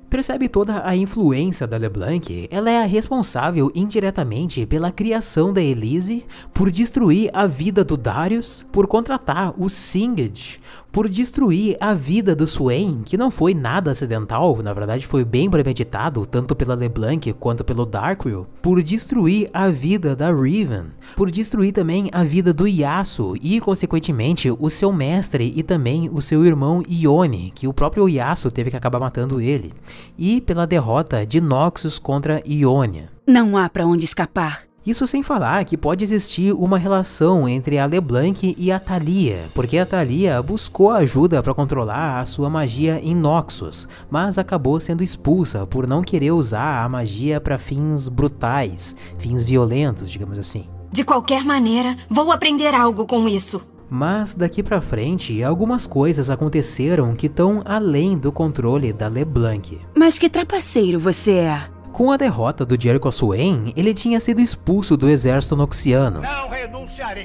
Percebe 0.07 0.47
toda 0.47 0.87
a 0.87 0.95
influência 0.95 1.65
da 1.65 1.77
LeBlanc? 1.77 2.47
Ela 2.51 2.69
é 2.69 2.83
a 2.83 2.85
responsável 2.85 3.71
indiretamente 3.73 4.67
pela 4.67 4.91
criação 4.91 5.51
da 5.51 5.61
Elise, 5.61 6.25
por 6.53 6.69
destruir 6.69 7.31
a 7.33 7.47
vida 7.47 7.83
do 7.83 7.97
Darius, 7.97 8.67
por 8.71 8.85
contratar 8.85 9.51
o 9.59 9.67
Singed, 9.67 10.61
por 10.97 11.07
destruir 11.07 11.77
a 11.79 11.93
vida 11.93 12.35
do 12.35 12.47
Swain, 12.47 13.03
que 13.05 13.15
não 13.15 13.29
foi 13.29 13.53
nada 13.53 13.91
acidental, 13.91 14.57
na 14.63 14.73
verdade 14.73 15.05
foi 15.05 15.23
bem 15.23 15.47
premeditado, 15.47 16.25
tanto 16.25 16.55
pela 16.55 16.73
LeBlanc 16.73 17.33
quanto 17.33 17.63
pelo 17.63 17.85
Darkwill, 17.85 18.47
por 18.63 18.81
destruir 18.81 19.47
a 19.53 19.69
vida 19.69 20.15
da 20.15 20.33
Riven, 20.33 20.85
por 21.15 21.29
destruir 21.29 21.71
também 21.71 22.09
a 22.11 22.23
vida 22.23 22.51
do 22.51 22.67
Yasuo 22.67 23.35
e, 23.39 23.59
consequentemente, 23.59 24.49
o 24.49 24.71
seu 24.71 24.91
mestre 24.91 25.53
e 25.55 25.61
também 25.61 26.09
o 26.11 26.19
seu 26.19 26.43
irmão 26.43 26.81
Ione, 26.89 27.51
que 27.53 27.67
o 27.67 27.73
próprio 27.73 28.09
Yasuo 28.09 28.49
teve 28.49 28.71
que 28.71 28.77
acabar 28.77 28.99
matando 28.99 29.39
ele, 29.39 29.73
e 30.17 30.41
pela 30.41 30.65
derrota 30.65 31.27
de 31.27 31.39
Noxus 31.39 31.99
contra 31.99 32.41
Ionia. 32.43 33.11
Não 33.27 33.55
há 33.55 33.69
para 33.69 33.85
onde 33.85 34.03
escapar. 34.03 34.66
Isso 34.87 35.05
sem 35.05 35.21
falar 35.21 35.65
que 35.65 35.75
pode 35.75 36.01
existir 36.01 36.53
uma 36.53 36.77
relação 36.77 37.45
entre 37.45 37.77
a 37.77 37.85
LeBlanc 37.85 38.55
e 38.57 38.71
a 38.71 38.79
Thalia, 38.79 39.49
porque 39.53 39.77
a 39.77 39.85
Thalia 39.85 40.41
buscou 40.41 40.91
ajuda 40.91 41.43
para 41.43 41.53
controlar 41.53 42.19
a 42.19 42.25
sua 42.25 42.49
magia 42.49 42.97
em 43.03 43.13
Noxus, 43.13 43.85
mas 44.09 44.37
acabou 44.37 44.79
sendo 44.79 45.03
expulsa 45.03 45.67
por 45.67 45.89
não 45.89 46.01
querer 46.01 46.31
usar 46.31 46.85
a 46.85 46.87
magia 46.87 47.41
para 47.41 47.57
fins 47.57 48.07
brutais, 48.07 48.95
fins 49.17 49.43
violentos, 49.43 50.09
digamos 50.09 50.39
assim. 50.39 50.69
De 50.89 51.03
qualquer 51.03 51.43
maneira, 51.43 51.97
vou 52.09 52.31
aprender 52.31 52.73
algo 52.73 53.05
com 53.05 53.27
isso. 53.27 53.61
Mas 53.89 54.35
daqui 54.35 54.63
pra 54.63 54.79
frente, 54.79 55.43
algumas 55.43 55.85
coisas 55.85 56.29
aconteceram 56.29 57.13
que 57.13 57.27
estão 57.27 57.61
além 57.65 58.17
do 58.17 58.31
controle 58.31 58.93
da 58.93 59.09
LeBlanc. 59.09 59.81
Mas 59.93 60.17
que 60.17 60.29
trapaceiro 60.29 60.97
você 60.97 61.31
é! 61.33 61.76
Com 61.97 62.11
a 62.11 62.15
derrota 62.15 62.63
do 62.63 62.79
Jericho 62.79 63.11
Swain, 63.11 63.73
ele 63.75 63.91
tinha 63.91 64.19
sido 64.19 64.39
expulso 64.39 64.95
do 64.95 65.09
exército 65.09 65.55
noxiano. 65.55 66.21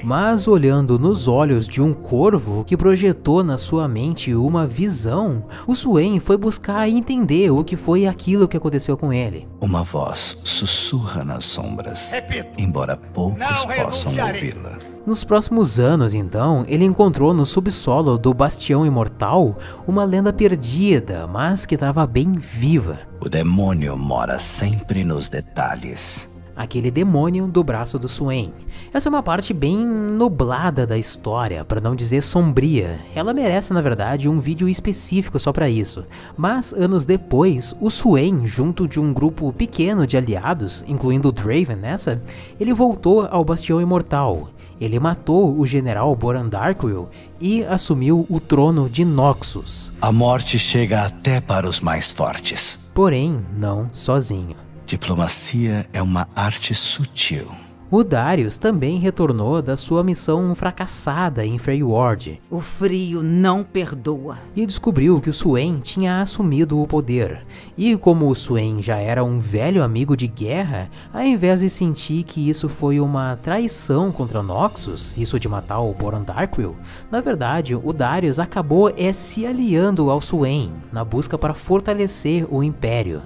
Mas 0.03 0.47
olhando 0.47 0.97
nos 0.97 1.27
olhos 1.27 1.67
de 1.67 1.79
um 1.79 1.93
corvo 1.93 2.63
que 2.63 2.75
projetou 2.75 3.43
na 3.43 3.55
sua 3.55 3.87
mente 3.87 4.33
uma 4.33 4.65
visão, 4.65 5.45
o 5.67 5.75
Swain 5.75 6.19
foi 6.19 6.37
buscar 6.37 6.89
entender 6.89 7.51
o 7.51 7.63
que 7.63 7.75
foi 7.75 8.07
aquilo 8.07 8.47
que 8.47 8.57
aconteceu 8.57 8.97
com 8.97 9.13
ele. 9.13 9.47
Uma 9.61 9.83
voz 9.83 10.39
sussurra 10.43 11.23
nas 11.23 11.45
sombras, 11.45 12.11
Repito, 12.11 12.49
embora 12.57 12.97
poucos 12.97 13.45
possam 13.75 14.11
ouvi-la. 14.25 14.92
Nos 15.05 15.21
próximos 15.21 15.81
anos, 15.81 16.13
então, 16.13 16.63
ele 16.65 16.85
encontrou 16.85 17.33
no 17.33 17.45
subsolo 17.45 18.17
do 18.17 18.33
Bastião 18.33 18.85
Imortal 18.85 19.57
uma 19.85 20.05
lenda 20.05 20.31
perdida, 20.31 21.27
mas 21.27 21.65
que 21.65 21.75
estava 21.75 22.07
bem 22.07 22.31
viva. 22.31 22.99
O 23.19 23.27
demônio 23.27 23.97
mora 23.97 24.39
sempre 24.39 25.03
nos 25.03 25.27
detalhes. 25.27 26.31
Aquele 26.55 26.89
demônio 26.89 27.47
do 27.47 27.63
braço 27.63 27.99
do 27.99 28.07
Swain. 28.07 28.53
Essa 28.93 29.09
é 29.09 29.11
uma 29.11 29.23
parte 29.23 29.53
bem 29.53 29.77
nublada 29.77 30.85
da 30.85 30.97
história, 30.97 31.65
para 31.65 31.81
não 31.81 31.95
dizer 31.95 32.21
sombria. 32.21 32.99
Ela 33.13 33.33
merece, 33.33 33.73
na 33.73 33.81
verdade, 33.81 34.29
um 34.29 34.39
vídeo 34.39 34.69
específico 34.69 35.39
só 35.39 35.51
para 35.51 35.67
isso. 35.67 36.05
Mas 36.37 36.71
anos 36.71 37.05
depois, 37.05 37.75
o 37.81 37.89
Swain, 37.89 38.45
junto 38.45 38.87
de 38.87 38.99
um 39.01 39.11
grupo 39.11 39.51
pequeno 39.51 40.05
de 40.05 40.15
aliados, 40.15 40.85
incluindo 40.87 41.29
o 41.29 41.31
Draven 41.31 41.75
nessa, 41.75 42.21
ele 42.59 42.71
voltou 42.71 43.27
ao 43.29 43.43
Bastião 43.43 43.81
Imortal 43.81 44.49
ele 44.79 44.99
matou 44.99 45.59
o 45.59 45.65
general 45.65 46.15
Boran 46.15 46.47
Darkwill 46.47 47.09
e 47.39 47.63
assumiu 47.63 48.25
o 48.29 48.39
trono 48.39 48.89
de 48.89 49.05
Noxus. 49.05 49.93
A 50.01 50.11
morte 50.11 50.57
chega 50.59 51.03
até 51.03 51.39
para 51.39 51.67
os 51.67 51.79
mais 51.79 52.11
fortes. 52.11 52.77
Porém, 52.93 53.43
não 53.57 53.89
sozinho. 53.91 54.55
Diplomacia 54.85 55.87
é 55.93 56.01
uma 56.01 56.27
arte 56.35 56.75
sutil. 56.75 57.62
O 57.95 58.03
Darius 58.03 58.57
também 58.57 58.97
retornou 58.97 59.61
da 59.61 59.77
sua 59.77 60.03
missão 60.03 60.55
fracassada 60.55 61.45
em 61.45 61.59
Freyward. 61.59 62.41
O 62.49 62.59
frio 62.59 63.21
não 63.21 63.63
perdoa. 63.63 64.39
E 64.55 64.65
descobriu 64.65 65.21
que 65.21 65.29
o 65.29 65.33
Swain 65.33 65.77
tinha 65.79 66.19
assumido 66.19 66.81
o 66.81 66.87
poder. 66.87 67.43
E 67.77 67.95
como 67.95 68.27
o 68.27 68.33
Swain 68.33 68.81
já 68.81 68.97
era 68.97 69.23
um 69.23 69.37
velho 69.37 69.83
amigo 69.83 70.17
de 70.17 70.27
guerra, 70.27 70.89
ao 71.13 71.21
invés 71.21 71.59
de 71.59 71.69
sentir 71.69 72.23
que 72.23 72.49
isso 72.49 72.67
foi 72.67 72.99
uma 72.99 73.35
traição 73.35 74.11
contra 74.11 74.41
Noxus, 74.41 75.15
isso 75.15 75.39
de 75.39 75.47
matar 75.47 75.79
o 75.79 75.93
Boran 75.93 76.23
Darkwill, 76.23 76.75
na 77.11 77.21
verdade 77.21 77.75
o 77.75 77.93
Darius 77.93 78.39
acabou 78.39 78.91
é, 78.97 79.13
se 79.13 79.45
aliando 79.45 80.09
ao 80.09 80.19
Swain 80.19 80.73
na 80.91 81.05
busca 81.05 81.37
para 81.37 81.53
fortalecer 81.53 82.47
o 82.49 82.63
Império. 82.63 83.21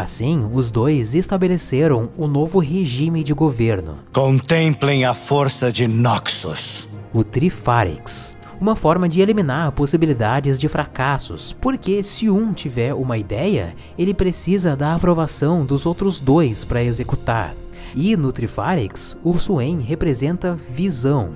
Assim, 0.00 0.48
os 0.50 0.72
dois 0.72 1.14
estabeleceram 1.14 2.08
o 2.16 2.26
novo 2.26 2.58
regime 2.58 3.22
de 3.22 3.34
governo. 3.34 3.98
Contemplem 4.14 5.04
a 5.04 5.12
força 5.12 5.70
de 5.70 5.86
Noxus. 5.86 6.88
O 7.12 7.22
Trifarix. 7.22 8.34
Uma 8.58 8.74
forma 8.74 9.06
de 9.06 9.20
eliminar 9.20 9.72
possibilidades 9.72 10.58
de 10.58 10.68
fracassos, 10.68 11.52
porque 11.52 12.02
se 12.02 12.30
um 12.30 12.50
tiver 12.54 12.94
uma 12.94 13.18
ideia, 13.18 13.74
ele 13.98 14.14
precisa 14.14 14.74
da 14.74 14.94
aprovação 14.94 15.66
dos 15.66 15.84
outros 15.84 16.18
dois 16.18 16.64
para 16.64 16.82
executar. 16.82 17.54
E 17.94 18.16
no 18.16 18.32
Trifarix, 18.32 19.18
o 19.22 19.38
Swain 19.38 19.80
representa 19.80 20.54
visão, 20.54 21.34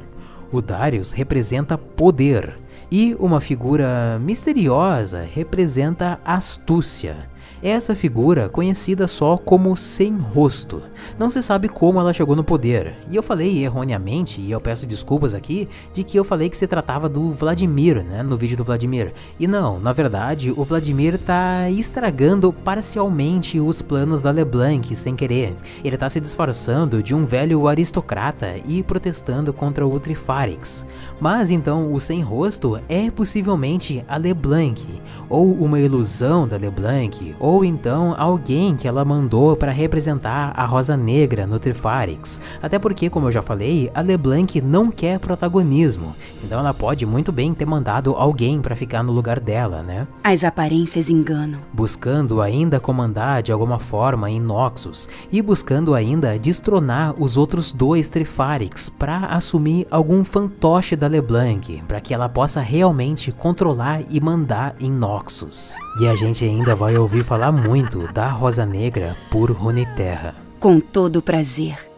o 0.51 0.63
Darius 0.63 1.13
representa 1.13 1.77
poder 1.77 2.59
e 2.91 3.15
uma 3.19 3.41
figura 3.41 4.19
misteriosa 4.21 5.27
representa 5.35 6.19
astúcia 6.25 7.29
essa 7.65 7.95
figura 7.95 8.49
conhecida 8.51 9.09
só 9.09 9.39
como 9.39 9.75
Sem 9.75 10.19
Rosto. 10.19 10.83
Não 11.19 11.31
se 11.31 11.43
sabe 11.43 11.67
como 11.67 11.99
ela 11.99 12.13
chegou 12.13 12.37
no 12.37 12.45
poder, 12.45 12.95
e 13.11 13.17
eu 13.17 13.23
falei 13.23 13.65
erroneamente, 13.65 14.39
e 14.39 14.51
eu 14.51 14.61
peço 14.61 14.87
desculpas 14.87 15.35
aqui, 15.35 15.67
de 15.95 16.05
que 16.05 16.19
eu 16.19 16.25
falei 16.25 16.51
que 16.51 16.59
se 16.59 16.67
tratava 16.67 17.09
do 17.09 17.33
Vladimir, 17.33 18.05
né, 18.05 18.23
no 18.23 18.37
vídeo 18.37 18.57
do 18.57 18.65
Vladimir. 18.65 19.15
E 19.41 19.47
não, 19.47 19.81
na 19.81 19.95
verdade, 19.95 20.53
o 20.55 20.63
Vladimir 20.63 21.19
tá 21.19 21.71
estragando 21.71 22.53
parcialmente 22.53 23.59
os 23.59 23.81
planos 23.81 24.21
da 24.21 24.31
LeBlanc 24.31 24.95
sem 24.95 25.17
querer. 25.17 25.57
Ele 25.83 25.97
tá 25.97 26.09
se 26.11 26.21
disfarçando 26.21 27.03
de 27.03 27.15
um 27.15 27.25
velho 27.25 27.67
aristocrata 27.67 28.57
e 28.67 28.83
protestando 28.83 29.53
contra 29.53 29.87
o 29.87 29.99
Trifarix. 29.99 30.85
Mas 31.21 31.51
então 31.51 31.93
o 31.93 31.99
Sem 31.99 32.21
Rosto 32.21 32.79
é 32.89 33.11
possivelmente 33.11 34.05
a 34.07 34.17
LeBlanc, 34.17 34.85
ou 35.29 35.53
uma 35.55 35.81
ilusão 35.81 36.47
da 36.47 36.57
LeBlanc, 36.57 37.35
ou 37.39 37.54
ou 37.55 37.65
então 37.65 38.17
alguém 38.19 38.75
que 38.75 38.89
ela 38.89 39.05
mandou 39.05 39.55
para 39.55 39.71
representar 39.71 40.53
a 40.57 40.65
Rosa 40.65 40.97
Negra 40.97 41.47
no 41.47 41.57
Trifarix. 41.57 42.41
Até 42.61 42.81
porque, 42.81 43.09
como 43.09 43.29
eu 43.29 43.33
já 43.33 43.43
falei, 43.43 43.89
a 43.95 44.01
LeBlanc 44.01 44.61
não 44.61 44.91
quer 44.91 45.21
protagonismo, 45.21 46.17
então 46.43 46.59
ela 46.59 46.75
pode 46.75 47.07
muito 47.07 47.31
bem 47.31 47.55
ter 47.55 47.65
mandado 47.65 48.13
alguém 48.17 48.61
para 48.61 48.75
ficar 48.75 49.05
no 49.05 49.13
lugar 49.13 49.39
dela, 49.39 49.85
né? 49.85 50.05
As 50.25 50.43
aparências 50.43 51.09
enganam. 51.09 51.61
Buscando 51.73 52.41
ainda 52.41 52.81
comandar 52.81 53.41
de 53.41 53.53
alguma 53.53 53.79
forma 53.79 54.29
em 54.29 54.41
Noxus 54.41 55.09
e 55.31 55.41
buscando 55.41 55.95
ainda 55.95 56.37
destronar 56.37 57.15
os 57.17 57.37
outros 57.37 57.73
dois 57.73 58.09
Trifarix 58.09 58.89
para 58.89 59.27
assumir 59.27 59.87
algum 59.93 60.25
fantoche 60.25 60.97
da 60.97 61.07
LeBlanc, 61.07 61.85
para 61.87 62.01
que 62.01 62.13
ela 62.13 62.29
possa 62.29 62.61
realmente 62.61 63.31
controlar 63.31 64.01
e 64.11 64.21
mandar 64.21 64.75
em 64.81 64.91
Noxus. 64.91 65.77
E 66.01 66.09
a 66.09 66.17
gente 66.17 66.45
ainda 66.45 66.75
vai 66.75 66.97
ouvir 66.97 67.23
falar 67.23 67.44
muito 67.53 68.13
da 68.13 68.29
Rosa 68.29 68.67
Negra 68.67 69.17
por 69.31 69.51
Runeterra. 69.51 70.35
Com 70.59 70.81
todo 70.81 71.23
prazer. 71.23 71.94